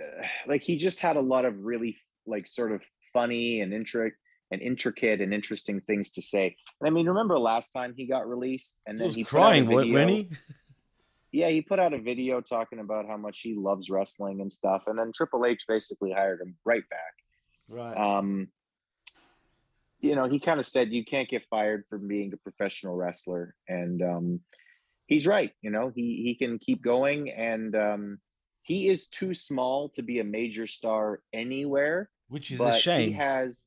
uh, 0.00 0.22
like 0.46 0.62
he 0.62 0.76
just 0.78 0.98
had 1.00 1.16
a 1.16 1.20
lot 1.20 1.44
of 1.44 1.62
really 1.62 1.98
like 2.26 2.46
sort 2.46 2.72
of 2.72 2.80
funny 3.12 3.60
and 3.60 3.72
intric 3.72 4.12
and 4.50 4.60
intricate 4.60 5.20
and 5.20 5.32
interesting 5.32 5.80
things 5.82 6.10
to 6.10 6.22
say 6.22 6.56
and 6.80 6.86
i 6.86 6.90
mean 6.90 7.06
remember 7.06 7.38
last 7.38 7.70
time 7.70 7.94
he 7.96 8.06
got 8.06 8.28
released 8.28 8.80
and 8.86 8.96
He 8.96 8.98
then 8.98 9.06
was 9.06 9.14
he 9.14 9.22
out 9.22 9.26
a 9.26 9.30
crying, 9.30 9.68
video- 9.68 10.06
he? 10.08 10.28
yeah 11.32 11.48
he 11.48 11.60
put 11.62 11.78
out 11.78 11.94
a 11.94 11.98
video 12.00 12.40
talking 12.40 12.80
about 12.80 13.06
how 13.06 13.16
much 13.16 13.40
he 13.40 13.54
loves 13.54 13.88
wrestling 13.90 14.40
and 14.40 14.52
stuff 14.52 14.82
and 14.88 14.98
then 14.98 15.12
triple 15.14 15.46
h 15.46 15.64
basically 15.68 16.12
hired 16.12 16.40
him 16.40 16.56
right 16.64 16.88
back 16.88 17.14
Right. 17.68 17.96
um 17.96 18.48
you 20.00 20.16
know 20.16 20.28
he 20.28 20.40
kind 20.40 20.58
of 20.58 20.66
said 20.66 20.90
you 20.90 21.04
can't 21.04 21.28
get 21.28 21.44
fired 21.48 21.84
from 21.88 22.08
being 22.08 22.32
a 22.32 22.36
professional 22.36 22.96
wrestler 22.96 23.54
and 23.68 24.02
um 24.02 24.40
he's 25.06 25.26
right 25.26 25.52
you 25.62 25.70
know 25.70 25.92
he 25.94 26.22
he 26.24 26.34
can 26.34 26.58
keep 26.58 26.82
going 26.82 27.30
and 27.30 27.76
um 27.76 28.18
he 28.62 28.88
is 28.88 29.08
too 29.08 29.32
small 29.34 29.88
to 29.90 30.02
be 30.02 30.18
a 30.18 30.24
major 30.24 30.66
star 30.66 31.20
anywhere 31.32 32.10
Which 32.30 32.50
is 32.50 32.58
but 32.58 32.74
a 32.74 32.78
shame. 32.78 33.08
he 33.10 33.14
has 33.14 33.64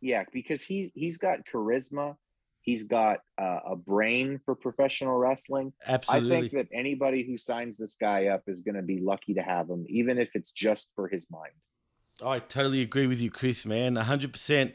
yeah 0.00 0.24
because 0.32 0.62
he's 0.62 0.90
he's 0.94 1.18
got 1.18 1.40
charisma 1.52 2.16
he's 2.60 2.84
got 2.84 3.20
uh, 3.40 3.60
a 3.70 3.76
brain 3.76 4.40
for 4.44 4.54
professional 4.54 5.16
wrestling 5.16 5.72
Absolutely. 5.86 6.36
i 6.36 6.40
think 6.40 6.52
that 6.52 6.68
anybody 6.72 7.24
who 7.24 7.36
signs 7.36 7.76
this 7.78 7.96
guy 7.96 8.26
up 8.26 8.42
is 8.46 8.62
going 8.62 8.74
to 8.74 8.82
be 8.82 8.98
lucky 8.98 9.34
to 9.34 9.42
have 9.42 9.68
him 9.68 9.84
even 9.88 10.18
if 10.18 10.30
it's 10.34 10.52
just 10.52 10.90
for 10.96 11.08
his 11.08 11.30
mind 11.30 11.52
I 12.22 12.40
totally 12.40 12.82
agree 12.82 13.06
with 13.06 13.20
you, 13.20 13.30
Chris, 13.30 13.64
man. 13.64 13.94
100%. 13.94 14.72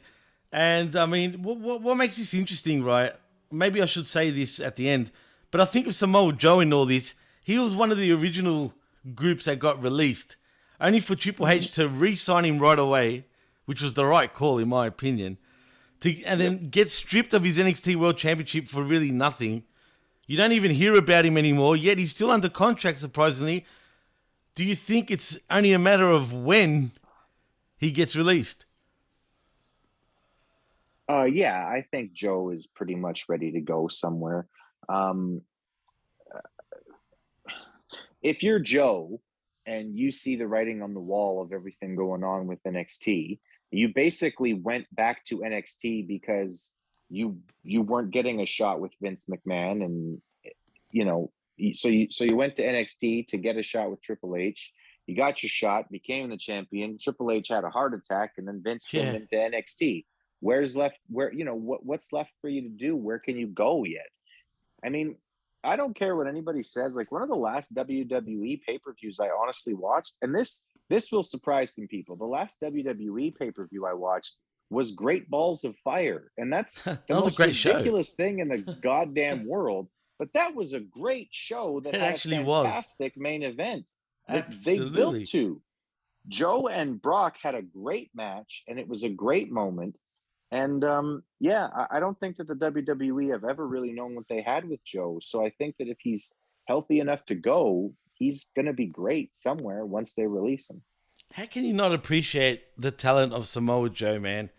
And 0.52 0.96
I 0.96 1.06
mean, 1.06 1.42
what, 1.42 1.58
what, 1.60 1.82
what 1.82 1.98
makes 1.98 2.18
this 2.18 2.34
interesting, 2.34 2.84
right? 2.84 3.12
Maybe 3.52 3.82
I 3.82 3.86
should 3.86 4.06
say 4.08 4.30
this 4.30 4.60
at 4.60 4.76
the 4.76 4.90
end, 4.90 5.12
but 5.52 5.62
I 5.62 5.66
think 5.66 5.88
of 5.88 5.96
Samoa 5.96 6.34
Joe 6.34 6.60
in 6.60 6.74
all 6.74 6.86
this. 6.86 7.16
He 7.46 7.60
was 7.60 7.76
one 7.76 7.92
of 7.92 7.98
the 7.98 8.12
original 8.14 8.74
groups 9.14 9.46
that 9.46 9.60
got 9.60 9.84
released, 9.84 10.38
only 10.80 11.00
for 11.00 11.16
Triple 11.16 11.48
H 11.48 11.72
to 11.72 11.88
re 11.88 12.16
sign 12.16 12.46
him 12.46 12.60
right 12.60 12.80
away, 12.80 13.26
which 13.66 13.82
was 13.82 13.94
the 13.94 14.06
right 14.06 14.32
call, 14.32 14.58
in 14.60 14.70
my 14.70 14.88
opinion, 14.88 15.38
to, 16.02 16.24
and 16.24 16.40
then 16.40 16.58
get 16.64 16.90
stripped 16.90 17.34
of 17.34 17.44
his 17.44 17.58
NXT 17.58 17.96
World 17.96 18.18
Championship 18.18 18.68
for 18.68 18.84
really 18.84 19.12
nothing. 19.12 19.64
You 20.28 20.38
don't 20.38 20.52
even 20.54 20.72
hear 20.72 20.96
about 20.96 21.26
him 21.26 21.38
anymore, 21.38 21.76
yet 21.76 22.00
he's 22.00 22.12
still 22.12 22.32
under 22.32 22.50
contract, 22.50 23.00
surprisingly. 23.00 23.66
Do 24.56 24.64
you 24.64 24.76
think 24.76 25.10
it's 25.12 25.38
only 25.50 25.74
a 25.74 25.80
matter 25.80 26.10
of 26.10 26.34
when 26.34 26.92
he 27.78 27.92
gets 27.92 28.16
released? 28.16 28.66
Uh, 31.10 31.24
yeah, 31.24 31.68
I 31.68 31.86
think 31.92 32.14
Joe 32.14 32.50
is 32.50 32.66
pretty 32.66 32.96
much 32.96 33.28
ready 33.28 33.52
to 33.52 33.62
go 33.62 33.88
somewhere. 33.88 34.48
Um, 34.88 35.42
if 38.22 38.42
you're 38.42 38.60
Joe 38.60 39.20
and 39.66 39.98
you 39.98 40.12
see 40.12 40.36
the 40.36 40.48
writing 40.48 40.82
on 40.82 40.94
the 40.94 41.00
wall 41.00 41.42
of 41.42 41.52
everything 41.52 41.96
going 41.96 42.24
on 42.24 42.48
with 42.48 42.62
NXT, 42.64 43.40
you 43.72 43.94
basically 43.94 44.54
went 44.54 44.86
back 44.94 45.24
to 45.26 45.40
NXT 45.40 46.08
because 46.08 46.74
you 47.10 47.38
you 47.64 47.82
weren't 47.82 48.12
getting 48.12 48.42
a 48.42 48.46
shot 48.46 48.80
with 48.80 48.94
Vince 49.02 49.28
McMahon, 49.28 49.84
and 49.84 50.22
you 50.92 51.06
know, 51.06 51.32
so 51.74 51.88
you 51.88 52.08
so 52.10 52.24
you 52.24 52.36
went 52.36 52.56
to 52.56 52.64
NXT 52.64 53.28
to 53.28 53.38
get 53.38 53.58
a 53.58 53.64
shot 53.64 53.90
with 53.90 54.02
Triple 54.02 54.36
H. 54.36 54.74
You 55.08 55.16
got 55.16 55.44
your 55.44 55.50
shot, 55.50 55.92
became 55.92 56.30
the 56.30 56.38
champion. 56.38 56.98
Triple 56.98 57.32
H 57.32 57.50
had 57.50 57.66
a 57.66 57.70
heart 57.70 57.94
attack, 57.94 58.34
and 58.38 58.48
then 58.48 58.62
Vince 58.64 58.88
came 58.88 59.16
into 59.16 59.36
NXT 59.36 60.06
where's 60.44 60.76
left 60.76 61.00
where 61.08 61.34
you 61.34 61.46
know 61.46 61.56
what 61.56 61.86
what's 61.86 62.12
left 62.12 62.32
for 62.42 62.50
you 62.50 62.64
to 62.64 62.70
do 62.70 62.98
where 62.98 63.18
can 63.18 63.38
you 63.38 63.48
go 63.48 63.86
yet 63.86 64.10
i 64.84 64.90
mean 64.90 65.16
i 65.64 65.76
don't 65.76 65.96
care 65.96 66.16
what 66.16 66.28
anybody 66.28 66.64
says 66.64 66.96
like 66.96 67.12
one 67.12 67.22
of 67.22 67.30
the 67.30 67.36
last 67.36 67.74
wwe 67.74 68.60
pay-per-views 68.66 69.20
i 69.20 69.30
honestly 69.42 69.74
watched 69.74 70.16
and 70.22 70.34
this 70.36 70.64
this 70.90 71.12
will 71.12 71.24
surprise 71.24 71.74
some 71.76 71.88
people 71.88 72.16
the 72.16 72.26
last 72.26 72.60
wwe 72.62 73.36
pay-per-view 73.36 73.86
i 73.86 73.94
watched 73.94 74.36
was 74.70 74.92
great 74.92 75.30
balls 75.30 75.64
of 75.64 75.76
fire 75.84 76.32
and 76.38 76.52
that's 76.52 76.82
the 76.84 76.92
That 77.08 77.10
was 77.10 77.24
a 77.24 77.30
most 77.30 77.38
great 77.38 77.56
show. 77.56 77.72
ridiculous 77.72 78.14
thing 78.16 78.40
in 78.40 78.48
the 78.50 78.78
goddamn 78.82 79.46
world 79.48 79.88
but 80.20 80.30
that 80.34 80.56
was 80.56 80.74
a 80.74 80.80
great 80.80 81.30
show 81.32 81.80
that 81.82 81.96
actually 81.96 82.38
a 82.38 82.44
was. 82.44 82.66
fantastic 82.66 83.18
main 83.18 83.44
event 83.44 83.86
that 84.28 84.50
they 84.64 84.80
built 84.80 85.26
to. 85.28 85.62
Joe 86.30 86.68
and 86.70 87.02
Brock 87.02 87.36
had 87.42 87.56
a 87.56 87.62
great 87.62 88.10
match, 88.16 88.64
and 88.68 88.80
it 88.80 88.88
was 88.88 89.04
a 89.04 89.10
great 89.10 89.52
moment. 89.52 89.98
And 90.54 90.86
um, 90.86 91.24
yeah, 91.40 91.68
I, 91.76 91.98
I 91.98 92.00
don't 92.00 92.18
think 92.20 92.38
that 92.38 92.48
the 92.48 92.54
WWE 92.54 93.32
have 93.32 93.44
ever 93.44 93.68
really 93.68 93.92
known 93.92 94.14
what 94.14 94.28
they 94.30 94.40
had 94.40 94.70
with 94.70 94.84
Joe. 94.86 95.18
So 95.20 95.44
I 95.44 95.50
think 95.50 95.78
that 95.80 95.88
if 95.88 95.98
he's 96.00 96.32
healthy 96.68 97.00
enough 97.00 97.26
to 97.26 97.36
go, 97.36 97.92
he's 98.14 98.46
going 98.56 98.68
to 98.68 98.74
be 98.74 98.86
great 98.86 99.36
somewhere 99.36 99.84
once 99.84 100.14
they 100.14 100.28
release 100.28 100.70
him. 100.70 100.84
How 101.34 101.48
can 101.48 101.66
you 101.66 101.74
not 101.74 101.92
appreciate 101.92 102.66
the 102.78 102.92
talent 102.92 103.34
of 103.34 103.48
Samoa 103.48 103.90
Joe, 103.90 104.20
man? 104.20 104.52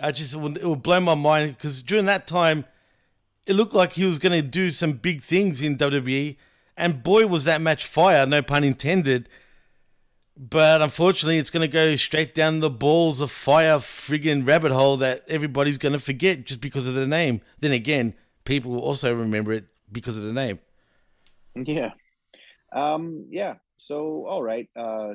I 0.00 0.10
just 0.10 0.34
it 0.34 0.38
would, 0.38 0.56
it 0.56 0.66
would 0.66 0.82
blow 0.82 0.98
my 0.98 1.14
mind 1.14 1.56
because 1.56 1.80
during 1.80 2.06
that 2.06 2.26
time, 2.26 2.64
it 3.46 3.54
looked 3.54 3.72
like 3.72 3.92
he 3.92 4.04
was 4.04 4.18
going 4.18 4.32
to 4.32 4.42
do 4.42 4.72
some 4.72 4.94
big 4.94 5.22
things 5.22 5.62
in 5.62 5.76
WWE, 5.76 6.36
and 6.76 7.04
boy 7.04 7.28
was 7.28 7.44
that 7.44 7.60
match 7.60 7.86
fire, 7.86 8.26
no 8.26 8.42
pun 8.42 8.64
intended. 8.64 9.28
But 10.36 10.82
unfortunately, 10.82 11.38
it's 11.38 11.48
going 11.48 11.62
to 11.62 11.72
go 11.72 11.96
straight 11.96 12.34
down 12.34 12.60
the 12.60 12.68
balls 12.68 13.22
of 13.22 13.30
fire 13.30 13.78
friggin' 13.78 14.46
rabbit 14.46 14.70
hole 14.70 14.98
that 14.98 15.22
everybody's 15.28 15.78
going 15.78 15.94
to 15.94 15.98
forget 15.98 16.44
just 16.44 16.60
because 16.60 16.86
of 16.86 16.94
the 16.94 17.06
name. 17.06 17.40
Then 17.60 17.72
again, 17.72 18.14
people 18.44 18.72
will 18.72 18.80
also 18.80 19.14
remember 19.14 19.52
it 19.52 19.64
because 19.90 20.18
of 20.18 20.24
the 20.24 20.34
name. 20.34 20.58
Yeah. 21.54 21.92
Um, 22.70 23.26
yeah. 23.30 23.54
So, 23.78 24.26
all 24.26 24.42
right. 24.42 24.68
Uh, 24.76 25.14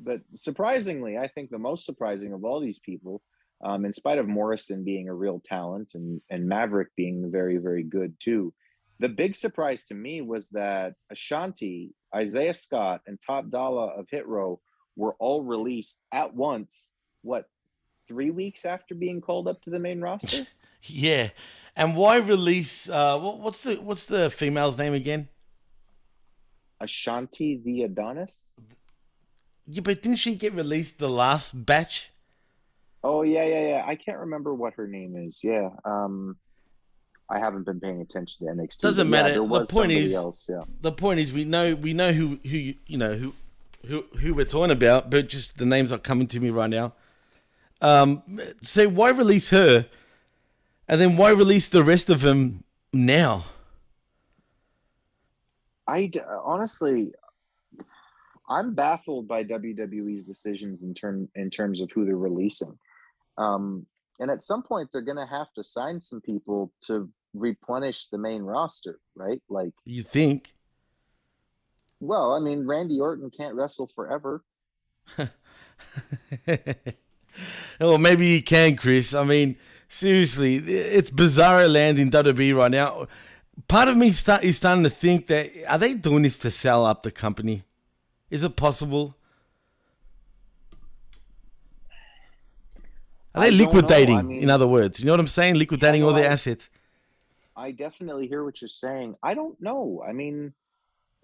but 0.00 0.20
surprisingly, 0.30 1.18
I 1.18 1.28
think 1.28 1.50
the 1.50 1.58
most 1.58 1.84
surprising 1.84 2.32
of 2.32 2.44
all 2.44 2.60
these 2.60 2.78
people, 2.78 3.20
um, 3.62 3.84
in 3.84 3.92
spite 3.92 4.18
of 4.18 4.26
Morrison 4.26 4.82
being 4.82 5.08
a 5.08 5.14
real 5.14 5.42
talent 5.44 5.92
and, 5.94 6.22
and 6.30 6.48
Maverick 6.48 6.88
being 6.96 7.30
very, 7.30 7.58
very 7.58 7.82
good 7.82 8.14
too, 8.18 8.54
the 8.98 9.08
big 9.08 9.34
surprise 9.34 9.84
to 9.84 9.94
me 9.94 10.22
was 10.22 10.48
that 10.50 10.94
Ashante, 11.12 11.90
Isaiah 12.14 12.54
Scott, 12.54 13.02
and 13.06 13.18
Top 13.20 13.50
Dollar 13.50 13.90
of 13.92 14.06
Hit 14.10 14.26
Row 14.26 14.60
were 14.96 15.14
all 15.18 15.42
released 15.42 16.00
at 16.12 16.34
once. 16.34 16.94
What, 17.22 17.46
three 18.06 18.30
weeks 18.30 18.64
after 18.64 18.94
being 18.94 19.20
called 19.20 19.48
up 19.48 19.62
to 19.62 19.70
the 19.70 19.78
main 19.78 20.00
roster? 20.00 20.46
Yeah, 20.86 21.30
and 21.74 21.96
why 21.96 22.18
release? 22.18 22.90
Uh, 22.90 23.18
what, 23.18 23.40
what's 23.40 23.62
the 23.62 23.76
what's 23.76 24.04
the 24.04 24.28
female's 24.28 24.76
name 24.76 24.92
again? 24.92 25.28
Ashante 26.82 27.64
the 27.64 27.84
Adonis? 27.84 28.54
Yeah, 29.66 29.80
but 29.80 30.02
didn't 30.02 30.18
she 30.18 30.34
get 30.34 30.52
released 30.52 30.98
the 30.98 31.08
last 31.08 31.64
batch? 31.64 32.10
Oh 33.02 33.22
yeah, 33.22 33.44
yeah, 33.44 33.68
yeah. 33.68 33.84
I 33.86 33.96
can't 33.96 34.18
remember 34.18 34.54
what 34.54 34.74
her 34.74 34.86
name 34.86 35.16
is. 35.16 35.40
Yeah. 35.42 35.70
Um 35.84 36.36
I 37.30 37.38
haven't 37.38 37.64
been 37.64 37.80
paying 37.80 38.00
attention 38.00 38.46
to 38.46 38.52
NXT. 38.52 38.80
Doesn't 38.80 39.06
yeah, 39.06 39.10
matter. 39.10 39.34
The 39.34 39.66
point 39.68 39.92
is- 39.92 40.14
else, 40.14 40.46
yeah. 40.48 40.62
The 40.80 40.92
point 40.92 41.20
is, 41.20 41.32
we 41.32 41.44
know 41.44 41.74
we 41.74 41.94
know 41.94 42.12
who 42.12 42.38
who 42.42 42.56
you 42.56 42.74
you 42.86 42.98
know 42.98 43.14
who 43.14 43.34
who 43.86 44.04
who 44.20 44.34
we're 44.34 44.44
talking 44.44 44.70
about, 44.70 45.10
but 45.10 45.28
just 45.28 45.58
the 45.58 45.66
names 45.66 45.92
are 45.92 45.98
coming 45.98 46.26
to 46.28 46.40
me 46.40 46.50
right 46.50 46.70
now. 46.70 46.92
Um, 47.80 48.22
so 48.62 48.88
why 48.88 49.10
release 49.10 49.50
her, 49.50 49.86
and 50.88 51.00
then 51.00 51.16
why 51.16 51.30
release 51.30 51.68
the 51.68 51.82
rest 51.82 52.10
of 52.10 52.20
them 52.20 52.64
now? 52.92 53.44
I 55.86 56.10
honestly 56.42 57.12
I'm 58.48 58.74
baffled 58.74 59.26
by 59.26 59.44
WWE's 59.44 60.26
decisions 60.26 60.82
in 60.82 60.94
term 60.94 61.28
in 61.34 61.50
terms 61.50 61.80
of 61.80 61.90
who 61.92 62.04
they're 62.04 62.16
releasing. 62.16 62.78
Um 63.38 63.86
and 64.18 64.30
at 64.30 64.42
some 64.42 64.62
point 64.62 64.90
they're 64.92 65.02
going 65.02 65.16
to 65.16 65.26
have 65.26 65.52
to 65.54 65.64
sign 65.64 66.00
some 66.00 66.20
people 66.20 66.72
to 66.86 67.10
replenish 67.34 68.08
the 68.08 68.18
main 68.18 68.42
roster, 68.42 69.00
right? 69.14 69.42
Like 69.48 69.72
You 69.84 70.02
think? 70.02 70.54
well, 72.00 72.34
I 72.34 72.40
mean 72.40 72.66
Randy 72.66 73.00
Orton 73.00 73.30
can't 73.30 73.54
wrestle 73.54 73.90
forever. 73.94 74.44
Or 77.80 77.98
maybe 77.98 78.26
he 78.26 78.42
can, 78.42 78.76
Chris. 78.76 79.14
I 79.14 79.24
mean, 79.24 79.56
seriously, 79.88 80.56
it's 80.56 81.10
bizarre 81.10 81.66
land 81.68 81.98
in 81.98 82.10
WWE 82.10 82.56
right 82.56 82.70
now. 82.70 83.06
Part 83.68 83.88
of 83.88 83.96
me 83.96 84.10
start, 84.10 84.44
is 84.44 84.56
starting 84.56 84.84
to 84.84 84.90
think 84.90 85.26
that 85.28 85.50
are 85.68 85.78
they 85.78 85.94
doing 85.94 86.22
this 86.22 86.38
to 86.38 86.50
sell 86.50 86.86
up 86.86 87.02
the 87.02 87.10
company? 87.10 87.64
Is 88.30 88.44
it 88.44 88.56
possible? 88.56 89.16
Are 93.34 93.42
they 93.42 93.50
liquidating? 93.50 94.18
I 94.18 94.22
mean- 94.22 94.42
in 94.42 94.50
other 94.50 94.66
words, 94.66 95.00
you 95.00 95.06
know 95.06 95.12
what 95.12 95.20
I'm 95.20 95.26
saying? 95.26 95.56
Liquidating 95.56 96.02
all 96.04 96.12
their 96.12 96.30
assets. 96.30 96.70
I 97.56 97.70
definitely 97.70 98.26
hear 98.26 98.44
what 98.44 98.60
you're 98.60 98.68
saying. 98.68 99.16
I 99.22 99.34
don't 99.34 99.60
know. 99.60 100.02
I 100.06 100.12
mean, 100.12 100.52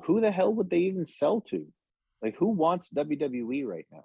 who 0.03 0.21
the 0.21 0.31
hell 0.31 0.53
would 0.55 0.71
they 0.71 0.79
even 0.79 1.05
sell 1.05 1.41
to? 1.43 1.67
Like, 2.23 2.37
who 2.37 2.47
wants 2.47 2.91
WWE 2.91 3.67
right 3.67 3.87
now? 3.91 4.05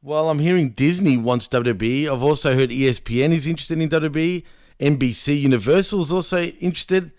Well, 0.00 0.30
I'm 0.30 0.38
hearing 0.38 0.70
Disney 0.70 1.16
wants 1.16 1.48
WWE. 1.48 2.10
I've 2.10 2.22
also 2.22 2.56
heard 2.56 2.70
ESPN 2.70 3.30
is 3.32 3.46
interested 3.46 3.80
in 3.80 3.88
WWE. 3.88 4.44
NBC 4.80 5.40
Universal 5.40 6.00
is 6.02 6.10
also 6.12 6.42
interested, 6.42 7.12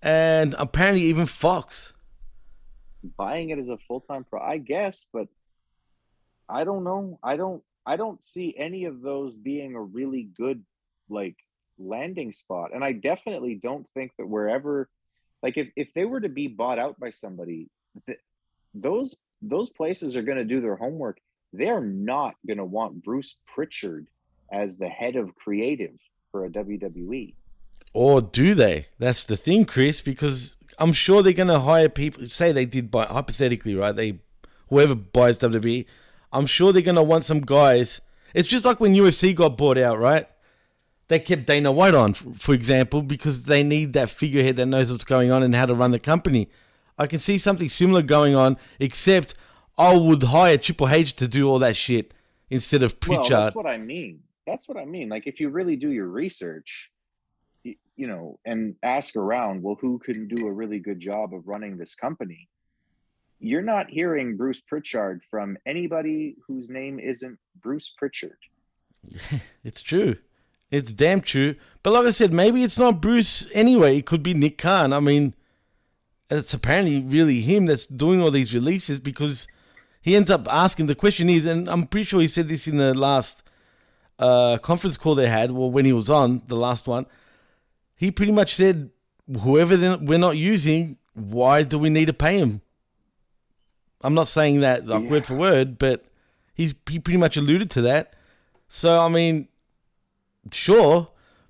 and 0.00 0.54
apparently 0.58 1.02
even 1.02 1.26
Fox. 1.26 1.92
Buying 3.16 3.50
it 3.50 3.58
as 3.58 3.68
a 3.68 3.76
full 3.86 4.00
time 4.00 4.24
pro, 4.24 4.40
I 4.40 4.58
guess, 4.58 5.06
but 5.12 5.28
I 6.48 6.64
don't 6.64 6.84
know. 6.84 7.18
I 7.22 7.36
don't. 7.36 7.62
I 7.84 7.96
don't 7.96 8.22
see 8.22 8.54
any 8.56 8.84
of 8.84 9.02
those 9.02 9.36
being 9.36 9.74
a 9.74 9.82
really 9.82 10.28
good 10.36 10.62
like 11.08 11.36
landing 11.78 12.32
spot, 12.32 12.70
and 12.74 12.84
I 12.84 12.92
definitely 12.92 13.54
don't 13.54 13.86
think 13.94 14.12
that 14.18 14.28
wherever, 14.28 14.88
like, 15.42 15.56
if 15.56 15.68
if 15.76 15.88
they 15.94 16.04
were 16.04 16.20
to 16.20 16.28
be 16.28 16.48
bought 16.48 16.78
out 16.78 16.98
by 17.00 17.10
somebody, 17.10 17.68
th- 18.06 18.20
those 18.74 19.16
those 19.42 19.70
places 19.70 20.16
are 20.16 20.22
going 20.22 20.38
to 20.38 20.44
do 20.44 20.60
their 20.60 20.76
homework. 20.76 21.18
They're 21.52 21.80
not 21.82 22.34
going 22.46 22.58
to 22.58 22.64
want 22.64 23.04
Bruce 23.04 23.36
Pritchard 23.46 24.06
as 24.50 24.76
the 24.76 24.88
head 24.88 25.16
of 25.16 25.34
creative 25.34 25.98
for 26.30 26.44
a 26.44 26.50
WWE. 26.50 27.34
Or 27.92 28.22
do 28.22 28.54
they? 28.54 28.86
That's 28.98 29.24
the 29.24 29.36
thing, 29.36 29.66
Chris, 29.66 30.00
because 30.00 30.56
I'm 30.78 30.92
sure 30.92 31.22
they're 31.22 31.32
going 31.32 31.48
to 31.48 31.60
hire 31.60 31.88
people. 31.88 32.26
Say 32.28 32.52
they 32.52 32.64
did 32.64 32.90
buy, 32.90 33.04
hypothetically, 33.04 33.74
right? 33.74 33.94
They, 33.94 34.20
whoever 34.68 34.94
buys 34.94 35.38
WWE, 35.38 35.84
I'm 36.32 36.46
sure 36.46 36.72
they're 36.72 36.82
going 36.82 36.96
to 36.96 37.02
want 37.02 37.24
some 37.24 37.40
guys. 37.40 38.00
It's 38.34 38.48
just 38.48 38.64
like 38.64 38.80
when 38.80 38.94
UFC 38.94 39.34
got 39.34 39.56
bought 39.56 39.78
out, 39.78 39.98
right? 39.98 40.26
They 41.08 41.18
kept 41.18 41.46
Dana 41.46 41.70
White 41.70 41.94
on, 41.94 42.14
for 42.14 42.54
example, 42.54 43.02
because 43.02 43.44
they 43.44 43.62
need 43.62 43.92
that 43.92 44.08
figurehead 44.08 44.56
that 44.56 44.66
knows 44.66 44.90
what's 44.90 45.04
going 45.04 45.30
on 45.30 45.42
and 45.42 45.54
how 45.54 45.66
to 45.66 45.74
run 45.74 45.90
the 45.90 45.98
company. 45.98 46.48
I 46.98 47.06
can 47.06 47.18
see 47.18 47.36
something 47.36 47.68
similar 47.68 48.02
going 48.02 48.34
on, 48.34 48.56
except 48.78 49.34
I 49.76 49.96
would 49.96 50.22
hire 50.22 50.56
Triple 50.56 50.88
H 50.88 51.14
to 51.16 51.28
do 51.28 51.48
all 51.48 51.58
that 51.58 51.76
shit 51.76 52.14
instead 52.48 52.82
of 52.82 52.98
Well, 53.06 53.44
that's 53.44 53.56
what 53.56 53.66
I 53.66 53.78
mean. 53.78 54.20
That's 54.46 54.68
what 54.68 54.78
I 54.78 54.84
mean. 54.84 55.08
Like 55.08 55.26
if 55.26 55.40
you 55.40 55.48
really 55.50 55.76
do 55.76 55.90
your 55.90 56.08
research, 56.08 56.90
you 57.64 58.06
know, 58.06 58.38
and 58.44 58.74
ask 58.82 59.16
around, 59.16 59.62
well, 59.62 59.76
who 59.80 59.98
can 59.98 60.28
do 60.28 60.48
a 60.48 60.54
really 60.54 60.78
good 60.78 60.98
job 60.98 61.34
of 61.34 61.46
running 61.46 61.76
this 61.76 61.94
company? 61.94 62.48
You're 63.42 63.60
not 63.60 63.90
hearing 63.90 64.36
Bruce 64.36 64.60
Pritchard 64.60 65.20
from 65.24 65.58
anybody 65.66 66.36
whose 66.46 66.70
name 66.70 67.00
isn't 67.00 67.40
Bruce 67.60 67.90
Pritchard. 67.90 68.38
It's 69.64 69.82
true. 69.82 70.16
It's 70.70 70.92
damn 70.92 71.20
true. 71.20 71.56
But 71.82 71.92
like 71.92 72.06
I 72.06 72.10
said, 72.10 72.32
maybe 72.32 72.62
it's 72.62 72.78
not 72.78 73.00
Bruce 73.00 73.48
anyway. 73.52 73.98
It 73.98 74.06
could 74.06 74.22
be 74.22 74.32
Nick 74.32 74.58
Khan. 74.58 74.92
I 74.92 75.00
mean, 75.00 75.34
it's 76.30 76.54
apparently 76.54 77.00
really 77.00 77.40
him 77.40 77.66
that's 77.66 77.86
doing 77.86 78.22
all 78.22 78.30
these 78.30 78.54
releases 78.54 79.00
because 79.00 79.48
he 80.00 80.14
ends 80.14 80.30
up 80.30 80.46
asking. 80.48 80.86
The 80.86 80.94
question 80.94 81.28
is, 81.28 81.44
and 81.44 81.68
I'm 81.68 81.88
pretty 81.88 82.04
sure 82.04 82.20
he 82.20 82.28
said 82.28 82.48
this 82.48 82.68
in 82.68 82.76
the 82.76 82.94
last 82.94 83.42
uh, 84.20 84.58
conference 84.58 84.96
call 84.96 85.16
they 85.16 85.28
had, 85.28 85.50
well, 85.50 85.70
when 85.70 85.84
he 85.84 85.92
was 85.92 86.08
on 86.08 86.42
the 86.46 86.56
last 86.56 86.86
one, 86.86 87.06
he 87.96 88.10
pretty 88.12 88.32
much 88.32 88.54
said, 88.54 88.90
whoever 89.40 89.98
we're 90.00 90.18
not 90.18 90.36
using, 90.36 90.96
why 91.14 91.64
do 91.64 91.78
we 91.78 91.90
need 91.90 92.06
to 92.06 92.12
pay 92.14 92.38
him? 92.38 92.62
I'm 94.02 94.14
not 94.14 94.28
saying 94.28 94.60
that 94.60 94.86
like 94.86 95.08
word 95.08 95.26
for 95.26 95.34
word, 95.34 95.78
but 95.78 96.04
he's 96.54 96.74
he 96.90 96.98
pretty 96.98 97.18
much 97.18 97.36
alluded 97.36 97.70
to 97.72 97.82
that. 97.82 98.14
So 98.68 99.00
I 99.00 99.08
mean, 99.08 99.48
sure, 100.50 101.08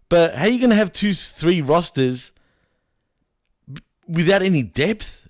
but 0.09 0.35
how 0.35 0.47
you 0.47 0.61
gonna 0.61 0.75
have 0.75 0.93
two, 0.93 1.15
three 1.15 1.61
rosters 1.61 2.33
without 4.09 4.43
any 4.43 4.63
depth? 4.63 5.29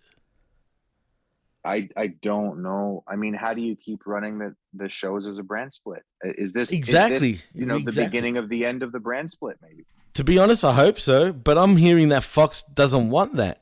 I 1.65 1.89
I 1.97 2.09
don't 2.09 2.63
know. 2.63 3.05
I 3.07 3.17
mean, 3.17 3.35
how 3.35 3.55
do 3.55 3.61
you 3.61 3.77
keep 3.77 4.07
running 4.07 4.39
the 4.39 4.55
the 4.75 4.89
shows 4.89 5.27
as 5.27 5.39
a 5.39 5.43
brand 5.43 5.73
split? 5.73 6.03
Is 6.25 6.53
this 6.53 6.73
is 6.73 6.79
Exactly. 6.79 7.33
this, 7.33 7.43
you 7.55 7.67
know 7.67 7.79
the 7.79 7.93
beginning 8.05 8.37
of 8.37 8.49
the 8.49 8.67
end 8.67 8.83
of 8.83 8.93
the 8.93 9.01
brand 9.01 9.31
split? 9.31 9.59
Maybe. 9.63 9.85
To 10.15 10.25
be 10.25 10.39
honest, 10.39 10.65
I 10.65 10.75
hope 10.75 10.99
so, 10.99 11.33
but 11.33 11.57
I'm 11.57 11.77
hearing 11.77 12.11
that 12.11 12.23
Fox 12.23 12.63
doesn't 12.63 13.09
want 13.09 13.37
that. 13.37 13.62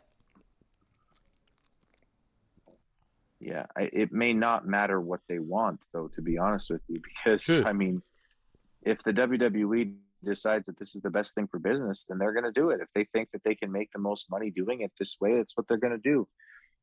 Yeah, 3.40 3.66
I, 3.76 3.88
it 3.92 4.12
may 4.12 4.34
not 4.34 4.66
matter 4.66 5.00
what 5.00 5.20
they 5.28 5.38
want, 5.38 5.80
though. 5.92 6.08
To 6.08 6.22
be 6.22 6.36
honest 6.36 6.70
with 6.70 6.82
you, 6.88 7.00
because 7.02 7.44
True. 7.44 7.62
I 7.64 7.72
mean, 7.72 8.02
if 8.82 9.02
the 9.02 9.14
WWE 9.14 9.94
decides 10.22 10.66
that 10.66 10.78
this 10.78 10.94
is 10.94 11.00
the 11.00 11.10
best 11.10 11.34
thing 11.34 11.46
for 11.46 11.58
business, 11.58 12.04
then 12.04 12.18
they're 12.18 12.34
going 12.34 12.44
to 12.44 12.52
do 12.52 12.68
it. 12.70 12.80
If 12.80 12.88
they 12.94 13.04
think 13.04 13.30
that 13.32 13.42
they 13.42 13.54
can 13.54 13.72
make 13.72 13.90
the 13.92 13.98
most 13.98 14.30
money 14.30 14.50
doing 14.50 14.82
it 14.82 14.92
this 14.98 15.16
way, 15.20 15.36
that's 15.36 15.56
what 15.56 15.66
they're 15.68 15.78
going 15.78 15.98
to 15.98 15.98
do. 15.98 16.28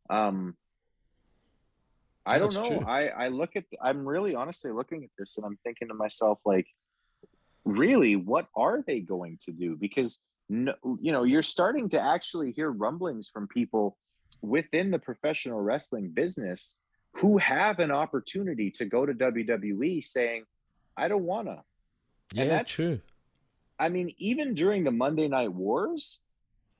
Um, 0.10 0.56
I 2.26 2.40
don't 2.40 2.54
know. 2.54 2.68
true. 2.68 2.86
I 2.86 3.08
I 3.08 3.28
look 3.30 3.56
at. 3.56 3.66
I'm 3.82 4.08
really 4.08 4.36
honestly 4.36 4.72
looking 4.72 5.04
at 5.04 5.12
this, 5.18 5.38
and 5.38 5.46
I'm 5.46 5.58
thinking 5.64 5.88
to 5.90 5.94
myself, 5.94 6.40
like, 6.44 6.68
really, 7.64 8.16
what 8.16 8.48
are 8.56 8.84
they 8.86 9.00
going 9.00 9.38
to 9.46 9.52
do? 9.52 9.78
Because 9.78 10.20
no, 10.50 10.74
you 11.00 11.12
know, 11.12 11.24
you're 11.24 11.42
starting 11.42 11.88
to 11.90 12.02
actually 12.02 12.52
hear 12.52 12.70
rumblings 12.70 13.30
from 13.30 13.48
people 13.48 13.98
within 14.42 14.92
the 14.92 15.00
professional 15.00 15.62
wrestling 15.62 16.10
business 16.10 16.78
who 17.14 17.38
have 17.38 17.80
an 17.80 17.92
opportunity 17.92 18.70
to 18.72 18.86
go 18.86 19.06
to 19.06 19.14
WWE 19.14 20.04
saying, 20.04 20.44
I 20.96 21.08
don't 21.08 21.24
wanna. 21.24 21.64
Yeah, 22.34 22.46
that's- 22.46 22.72
true. 22.72 23.00
I 23.80 23.90
mean, 23.90 24.12
even 24.18 24.56
during 24.56 24.84
the 24.84 24.92
Monday 24.92 25.28
Night 25.28 25.54
Wars, 25.54 26.22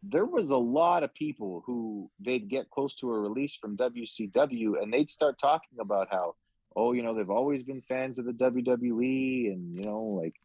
there 0.04 0.26
was 0.26 0.52
a 0.52 0.58
lot 0.58 1.04
of 1.04 1.14
people 1.14 1.64
who 1.66 2.10
they'd 2.20 2.50
get 2.50 2.70
close 2.70 2.96
to 2.96 3.12
a 3.12 3.20
release 3.20 3.56
from 3.56 3.78
WCW 3.78 4.82
and 4.82 4.92
they'd 4.92 5.10
start 5.10 5.38
talking 5.40 5.80
about 5.80 6.08
how, 6.12 6.36
oh, 6.76 6.94
you 6.94 7.04
know, 7.04 7.14
they've 7.14 7.30
always 7.30 7.64
been 7.64 7.82
fans 7.82 8.20
of 8.20 8.26
the 8.26 8.34
WWE 8.34 9.52
and, 9.52 9.76
you 9.76 9.84
know, 9.84 10.20
like 10.22 10.36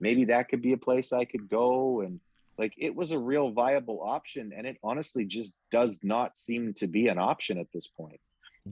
maybe 0.00 0.26
that 0.26 0.48
could 0.48 0.62
be 0.62 0.72
a 0.72 0.78
place 0.78 1.12
I 1.12 1.24
could 1.24 1.48
go. 1.48 2.00
And 2.00 2.20
like 2.58 2.74
it 2.76 2.94
was 2.94 3.12
a 3.12 3.18
real 3.18 3.50
viable 3.50 4.00
option. 4.02 4.52
And 4.56 4.66
it 4.66 4.76
honestly 4.82 5.24
just 5.24 5.56
does 5.70 6.00
not 6.02 6.36
seem 6.36 6.74
to 6.74 6.86
be 6.86 7.08
an 7.08 7.18
option 7.18 7.58
at 7.58 7.66
this 7.72 7.88
point. 7.88 8.20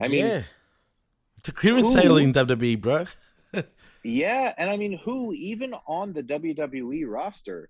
I 0.01 0.07
mean, 0.07 0.25
yeah. 0.25 0.43
it's 1.37 1.49
a 1.49 1.51
clearance 1.51 1.93
who- 1.93 2.01
sale 2.01 2.17
in 2.17 2.33
WWE, 2.33 2.79
bro. 2.79 3.05
Yeah, 4.03 4.53
and 4.57 4.67
I 4.67 4.77
mean, 4.77 4.97
who 4.97 5.31
even 5.33 5.75
on 5.85 6.11
the 6.13 6.23
WWE 6.23 7.03
roster, 7.07 7.69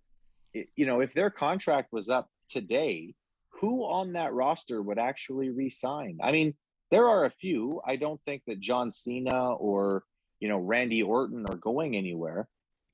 i- 0.56 0.68
you 0.78 0.86
know, 0.86 1.02
if 1.02 1.14
their 1.14 1.30
contract 1.30 1.92
was 1.92 2.10
up 2.10 2.30
today, 2.48 3.16
who 3.50 3.84
on 3.84 4.14
that 4.14 4.34
roster 4.34 4.82
would 4.82 4.98
actually 4.98 5.50
re-sign? 5.50 6.20
I 6.24 6.32
mean, 6.32 6.54
there 6.90 7.06
are 7.06 7.26
a 7.26 7.30
few. 7.30 7.82
I 7.86 7.96
don't 7.98 8.20
think 8.22 8.44
that 8.48 8.60
John 8.60 8.90
Cena 8.90 9.54
or 9.56 10.04
you 10.40 10.48
know 10.48 10.58
Randy 10.58 11.04
Orton 11.04 11.46
are 11.48 11.58
going 11.58 11.96
anywhere. 11.96 12.48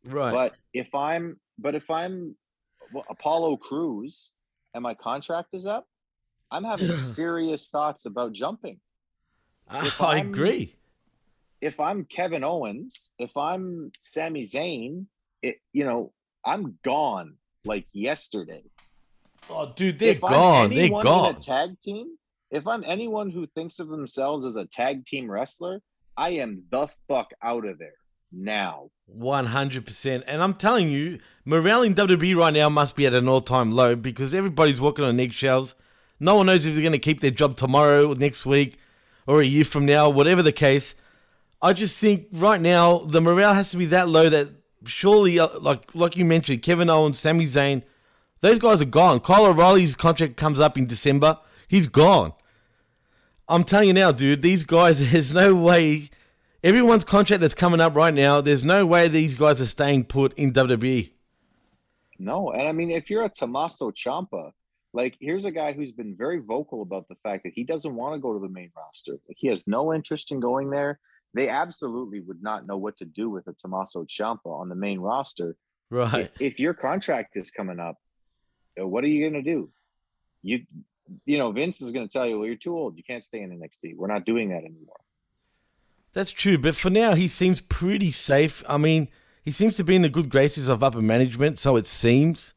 Right. 0.06 0.34
But 0.34 0.56
if 0.74 0.94
I'm, 0.96 1.40
but 1.60 1.76
if 1.76 1.90
I'm 1.90 2.36
Apollo 3.10 3.58
Crews 3.58 4.34
and 4.74 4.84
my 4.84 4.94
contract 4.94 5.50
is 5.54 5.66
up, 5.66 5.88
I'm 6.52 6.64
having 6.64 6.88
serious 7.20 7.70
thoughts 7.70 8.06
about 8.06 8.34
jumping 8.34 8.80
ah, 9.70 9.86
if 9.86 10.02
I 10.02 10.18
I'm- 10.18 10.30
agree. 10.30 10.76
if 11.62 11.80
I'm 11.80 12.06
Kevin 12.06 12.44
Owens, 12.44 13.12
if 13.20 13.36
I'm 13.36 13.92
Sami 14.00 14.44
Zayn, 14.44 15.06
it 15.42 15.58
you 15.74 15.84
know, 15.86 16.14
I'm 16.46 16.78
gone 16.84 17.36
like 17.66 17.88
yesterday. 17.94 18.64
Oh, 19.50 19.72
dude, 19.76 20.00
they're 20.00 20.12
If 20.12 20.22
gone. 20.22 20.70
They're 20.70 20.80
anyone 20.86 21.02
in 21.02 21.12
gone. 21.12 21.36
a 21.36 21.40
tag 21.40 21.80
team, 21.80 22.18
if 22.52 22.68
I'm 22.68 22.84
anyone 22.86 23.30
who 23.30 23.46
thinks 23.48 23.80
of 23.80 23.88
themselves 23.90 24.46
as 24.46 24.56
a 24.56 24.66
tag 24.66 25.06
team 25.06 25.30
wrestler, 25.30 25.82
I 26.16 26.30
am 26.32 26.64
the 26.72 26.88
fuck 27.08 27.32
out 27.42 27.66
of 27.66 27.78
there 27.80 27.94
now. 28.32 28.90
One 29.06 29.46
hundred 29.46 29.86
percent, 29.86 30.26
and 30.28 30.44
I'm 30.44 30.54
telling 30.54 30.90
you, 30.90 31.20
morale 31.46 31.84
in 31.84 31.96
WWE 31.96 32.36
right 32.36 32.54
now 32.54 32.68
must 32.68 32.96
be 32.98 33.06
at 33.06 33.14
an 33.14 33.30
all-time 33.30 33.72
low 33.72 33.96
because 33.96 34.34
everybody's 34.34 34.82
walking 34.82 35.06
on 35.06 35.20
eggshells. 35.20 35.76
No 36.20 36.36
one 36.36 36.48
knows 36.48 36.66
if 36.66 36.74
they're 36.74 36.82
going 36.82 36.92
to 36.92 37.00
keep 37.00 37.22
their 37.22 37.32
job 37.32 37.56
tomorrow, 37.56 38.12
or 38.12 38.16
next 38.16 38.46
week, 38.46 38.80
or 39.26 39.42
a 39.42 39.46
year 39.46 39.64
from 39.64 39.86
now, 39.86 40.10
whatever 40.10 40.42
the 40.42 40.52
case. 40.52 40.94
I 41.62 41.72
just 41.72 42.00
think 42.00 42.28
right 42.34 42.60
now 42.60 43.00
the 43.00 43.22
morale 43.22 43.54
has 43.54 43.72
to 43.72 43.78
be 43.78 43.86
that 43.88 44.10
low 44.10 44.30
that 44.30 44.50
surely, 44.86 45.40
uh, 45.40 45.48
like 45.60 45.96
like 45.96 46.18
you 46.18 46.26
mentioned, 46.26 46.62
Kevin 46.62 46.90
Owens, 46.90 47.18
Sami 47.18 47.46
Zayn, 47.46 47.84
those 48.42 48.60
guys 48.60 48.82
are 48.82 48.86
gone. 48.86 49.20
Kyle 49.20 49.46
O'Reilly's 49.46 49.96
contract 49.96 50.38
comes 50.38 50.60
up 50.60 50.78
in 50.78 50.86
December. 50.86 51.40
He's 51.68 51.88
gone. 51.88 52.34
I'm 53.48 53.64
telling 53.64 53.88
you 53.88 53.94
now, 53.94 54.12
dude. 54.12 54.42
These 54.42 54.64
guys, 54.64 55.12
there's 55.12 55.32
no 55.32 55.56
way 55.56 56.10
everyone's 56.64 57.04
contract 57.04 57.42
that's 57.42 57.54
coming 57.54 57.82
up 57.82 57.96
right 57.96 58.14
now, 58.14 58.42
there's 58.42 58.66
no 58.66 58.86
way 58.86 59.08
these 59.08 59.36
guys 59.36 59.62
are 59.62 59.66
staying 59.66 60.06
put 60.06 60.34
in. 60.34 60.52
WWE. 60.52 61.12
No, 62.20 62.52
and 62.52 62.68
I 62.68 62.72
mean, 62.72 62.90
if 62.92 63.10
you're 63.10 63.26
a 63.26 63.30
Tommaso 63.30 63.92
Ciampa, 63.92 64.52
like 64.94 65.16
here's 65.20 65.46
a 65.46 65.52
guy 65.52 65.74
who's 65.74 65.92
been 65.92 66.16
very 66.16 66.40
vocal 66.40 66.82
about 66.82 67.08
the 67.08 67.16
fact 67.16 67.44
that 67.44 67.54
he 67.54 67.64
doesn't 67.64 67.94
want 67.94 68.16
to 68.16 68.20
go 68.20 68.34
to 68.34 68.40
the 68.40 68.50
main 68.50 68.72
roster. 68.76 69.14
Like 69.28 69.38
he 69.38 69.48
has 69.48 69.68
no 69.68 69.94
interest 69.94 70.32
in 70.32 70.40
going 70.40 70.70
there. 70.70 71.00
They 71.34 71.50
absolutely 71.50 72.22
would 72.22 72.42
not 72.42 72.66
know 72.66 72.78
what 72.78 72.98
to 72.98 73.06
do 73.06 73.30
with 73.30 73.48
a 73.48 73.54
Tommaso 73.54 74.06
Ciampa 74.06 74.48
on 74.48 74.70
the 74.70 74.76
main 74.76 75.00
roster. 75.00 75.56
Right. 75.90 76.32
If, 76.40 76.42
if 76.42 76.60
your 76.60 76.74
contract 76.74 77.36
is 77.36 77.52
coming 77.52 77.80
up, 77.80 77.98
what 78.76 79.04
are 79.04 79.08
you 79.08 79.30
going 79.30 79.44
to 79.44 79.50
do? 79.50 79.70
You, 80.42 80.62
you 81.26 81.38
know, 81.38 81.52
Vince 81.52 81.82
is 81.82 81.92
going 81.92 82.08
to 82.08 82.12
tell 82.12 82.28
you, 82.28 82.40
well, 82.40 82.48
you're 82.48 82.56
too 82.56 82.76
old. 82.76 82.98
You 82.98 83.04
can't 83.04 83.24
stay 83.24 83.42
in 83.42 83.52
NXT. 83.52 83.96
We're 83.96 84.08
not 84.08 84.26
doing 84.26 84.50
that 84.50 84.64
anymore. 84.64 85.00
That's 86.18 86.32
true, 86.32 86.58
but 86.58 86.76
for 86.76 86.90
now 86.90 87.14
he 87.14 87.28
seems 87.28 87.62
pretty 87.62 88.10
safe. 88.10 88.64
I 88.68 88.80
mean, 88.80 89.08
he 89.44 89.52
seems 89.52 89.78
to 89.78 89.84
be 89.84 89.96
in 89.96 90.02
the 90.02 90.10
good 90.10 90.30
graces 90.30 90.68
of 90.68 90.82
upper 90.82 91.00
management, 91.00 91.60
so 91.60 91.76
it 91.76 91.86
seems. 91.86 92.56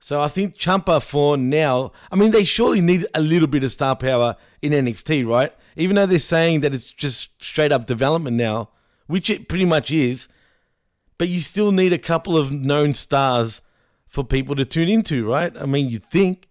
So 0.00 0.20
I 0.20 0.26
think 0.26 0.56
Ciampa 0.56 1.00
for 1.00 1.36
now. 1.36 1.92
I 2.10 2.16
mean, 2.16 2.32
they 2.32 2.42
surely 2.42 2.80
need 2.80 3.06
a 3.14 3.20
little 3.20 3.46
bit 3.46 3.62
of 3.62 3.70
star 3.70 3.94
power 3.94 4.34
in 4.60 4.72
NXT, 4.72 5.24
right? 5.24 5.54
Even 5.76 5.94
though 5.94 6.06
they're 6.06 6.18
saying 6.18 6.62
that 6.62 6.74
it's 6.74 6.90
just 6.90 7.40
straight 7.40 7.70
up 7.70 7.86
development 7.86 8.36
now, 8.36 8.70
which 9.06 9.30
it 9.30 9.48
pretty 9.48 9.64
much 9.64 9.92
is. 9.92 10.26
But 11.16 11.28
you 11.28 11.40
still 11.42 11.70
need 11.70 11.92
a 11.92 11.96
couple 11.96 12.36
of 12.36 12.50
known 12.50 12.92
stars 12.92 13.62
for 14.08 14.24
people 14.24 14.56
to 14.56 14.64
tune 14.64 14.88
into, 14.88 15.24
right? 15.30 15.56
I 15.56 15.66
mean, 15.66 15.88
you 15.90 16.00
think. 16.00 16.48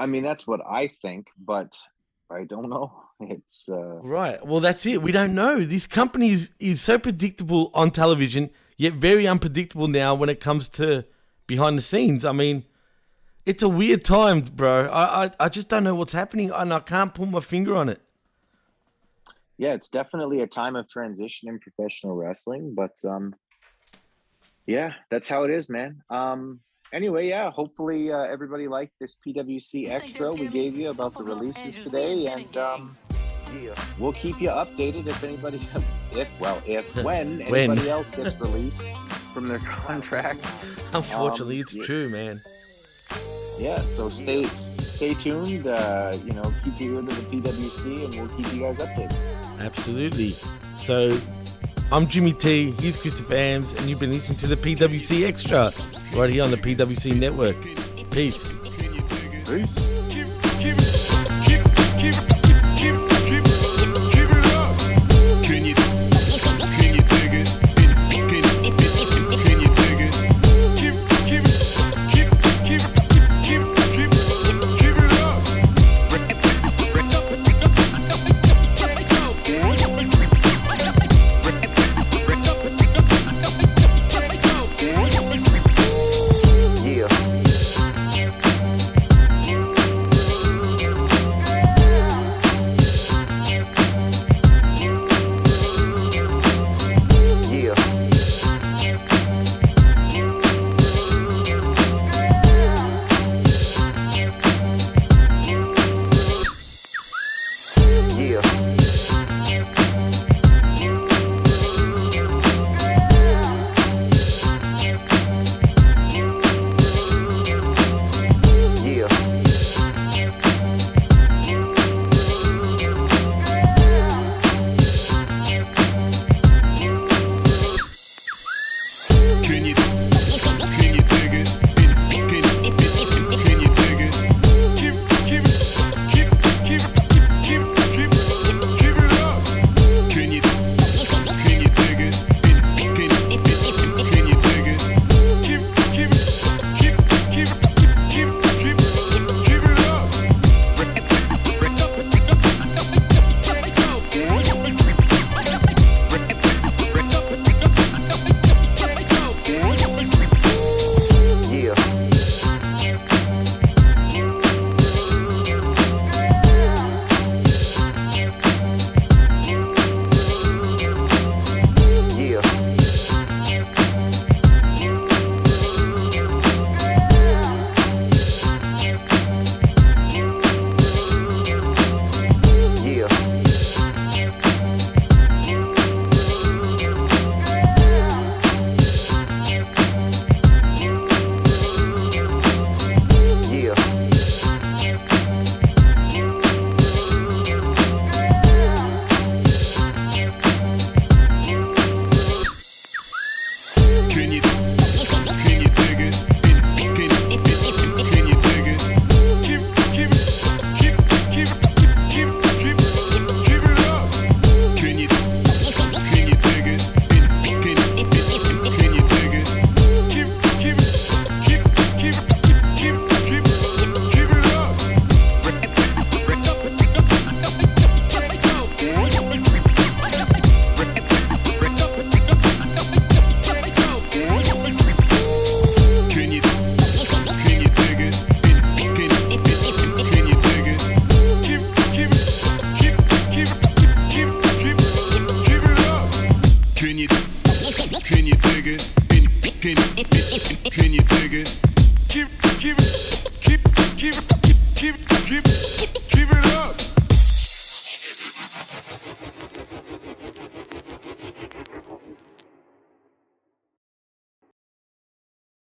I 0.00 0.06
mean, 0.06 0.24
that's 0.24 0.44
what 0.44 0.60
I 0.68 0.88
think, 0.88 1.28
but 1.38 1.72
I 2.30 2.44
don't 2.44 2.68
know. 2.68 3.00
It's 3.20 3.68
uh, 3.68 4.00
Right. 4.02 4.44
Well, 4.44 4.60
that's 4.60 4.84
it. 4.86 5.00
We 5.00 5.12
don't 5.12 5.34
know. 5.34 5.60
This 5.60 5.86
company 5.86 6.30
is, 6.30 6.50
is 6.58 6.80
so 6.80 6.98
predictable 6.98 7.70
on 7.72 7.90
television, 7.92 8.50
yet 8.76 8.94
very 8.94 9.26
unpredictable 9.28 9.88
now 9.88 10.14
when 10.16 10.28
it 10.28 10.40
comes 10.40 10.68
to 10.70 11.04
behind 11.46 11.78
the 11.78 11.82
scenes. 11.82 12.24
I 12.24 12.32
mean, 12.32 12.64
it's 13.46 13.62
a 13.62 13.68
weird 13.68 14.04
time, 14.04 14.40
bro. 14.40 14.86
I, 14.86 15.26
I, 15.26 15.30
I 15.40 15.48
just 15.48 15.68
don't 15.68 15.84
know 15.84 15.94
what's 15.94 16.12
happening, 16.12 16.50
and 16.50 16.74
I 16.74 16.80
can't 16.80 17.14
put 17.14 17.28
my 17.28 17.40
finger 17.40 17.76
on 17.76 17.88
it. 17.88 18.00
yeah, 19.58 19.74
it's 19.74 19.88
definitely 19.88 20.40
a 20.40 20.46
time 20.46 20.74
of 20.76 20.88
transition 20.88 21.48
in 21.48 21.58
professional 21.60 22.16
wrestling, 22.16 22.74
but 22.74 22.96
um 23.04 23.34
yeah, 24.66 24.92
that's 25.10 25.28
how 25.28 25.44
it 25.44 25.50
is, 25.50 25.68
man. 25.68 26.02
Um 26.10 26.60
anyway, 26.92 27.28
yeah, 27.28 27.50
hopefully 27.50 28.12
uh, 28.12 28.18
everybody 28.22 28.68
liked 28.68 28.92
this 29.00 29.16
PWC 29.26 29.88
extra 29.88 30.32
we 30.32 30.48
gave 30.48 30.76
you 30.76 30.90
about 30.90 31.14
the 31.14 31.22
releases 31.22 31.78
today 31.84 32.26
and 32.26 32.56
um 32.56 32.90
we'll 33.98 34.12
keep 34.12 34.40
you 34.40 34.48
updated 34.48 35.06
if 35.06 35.22
anybody 35.24 35.56
if 36.18 36.40
well, 36.40 36.60
if 36.66 36.94
when 37.04 37.38
When. 37.46 37.70
anybody 37.70 37.90
else 37.90 38.10
gets 38.10 38.40
released 38.40 38.88
from 39.32 39.48
their 39.48 39.58
contracts. 39.86 40.62
Unfortunately, 40.94 41.56
Um, 41.56 41.62
it's 41.62 41.74
yeah. 41.74 41.84
true, 41.84 42.08
man. 42.08 42.40
Yeah, 43.58 43.78
so 43.78 44.08
stay 44.08 44.44
stay 44.46 45.14
tuned, 45.14 45.66
uh, 45.68 46.16
you 46.24 46.32
know, 46.32 46.52
keep 46.64 46.80
your 46.80 46.94
ear 46.94 47.00
to 47.02 47.06
the 47.06 47.12
PWC 47.30 48.04
and 48.06 48.14
we'll 48.14 48.36
keep 48.36 48.52
you 48.52 48.62
guys 48.62 48.78
updated. 48.80 49.60
Absolutely. 49.64 50.34
So, 50.76 51.16
I'm 51.92 52.06
Jimmy 52.08 52.32
T. 52.32 52.72
He's 52.72 52.96
Christopher 52.96 53.34
Ambs, 53.34 53.78
and 53.78 53.88
you've 53.88 54.00
been 54.00 54.10
listening 54.10 54.38
to 54.38 54.46
the 54.46 54.56
PWC 54.56 55.26
Extra 55.26 55.72
right 56.18 56.30
here 56.30 56.42
on 56.42 56.50
the 56.50 56.56
PWC 56.56 57.18
Network. 57.18 57.56
Peace. 58.10 58.52
Peace. 59.48 59.93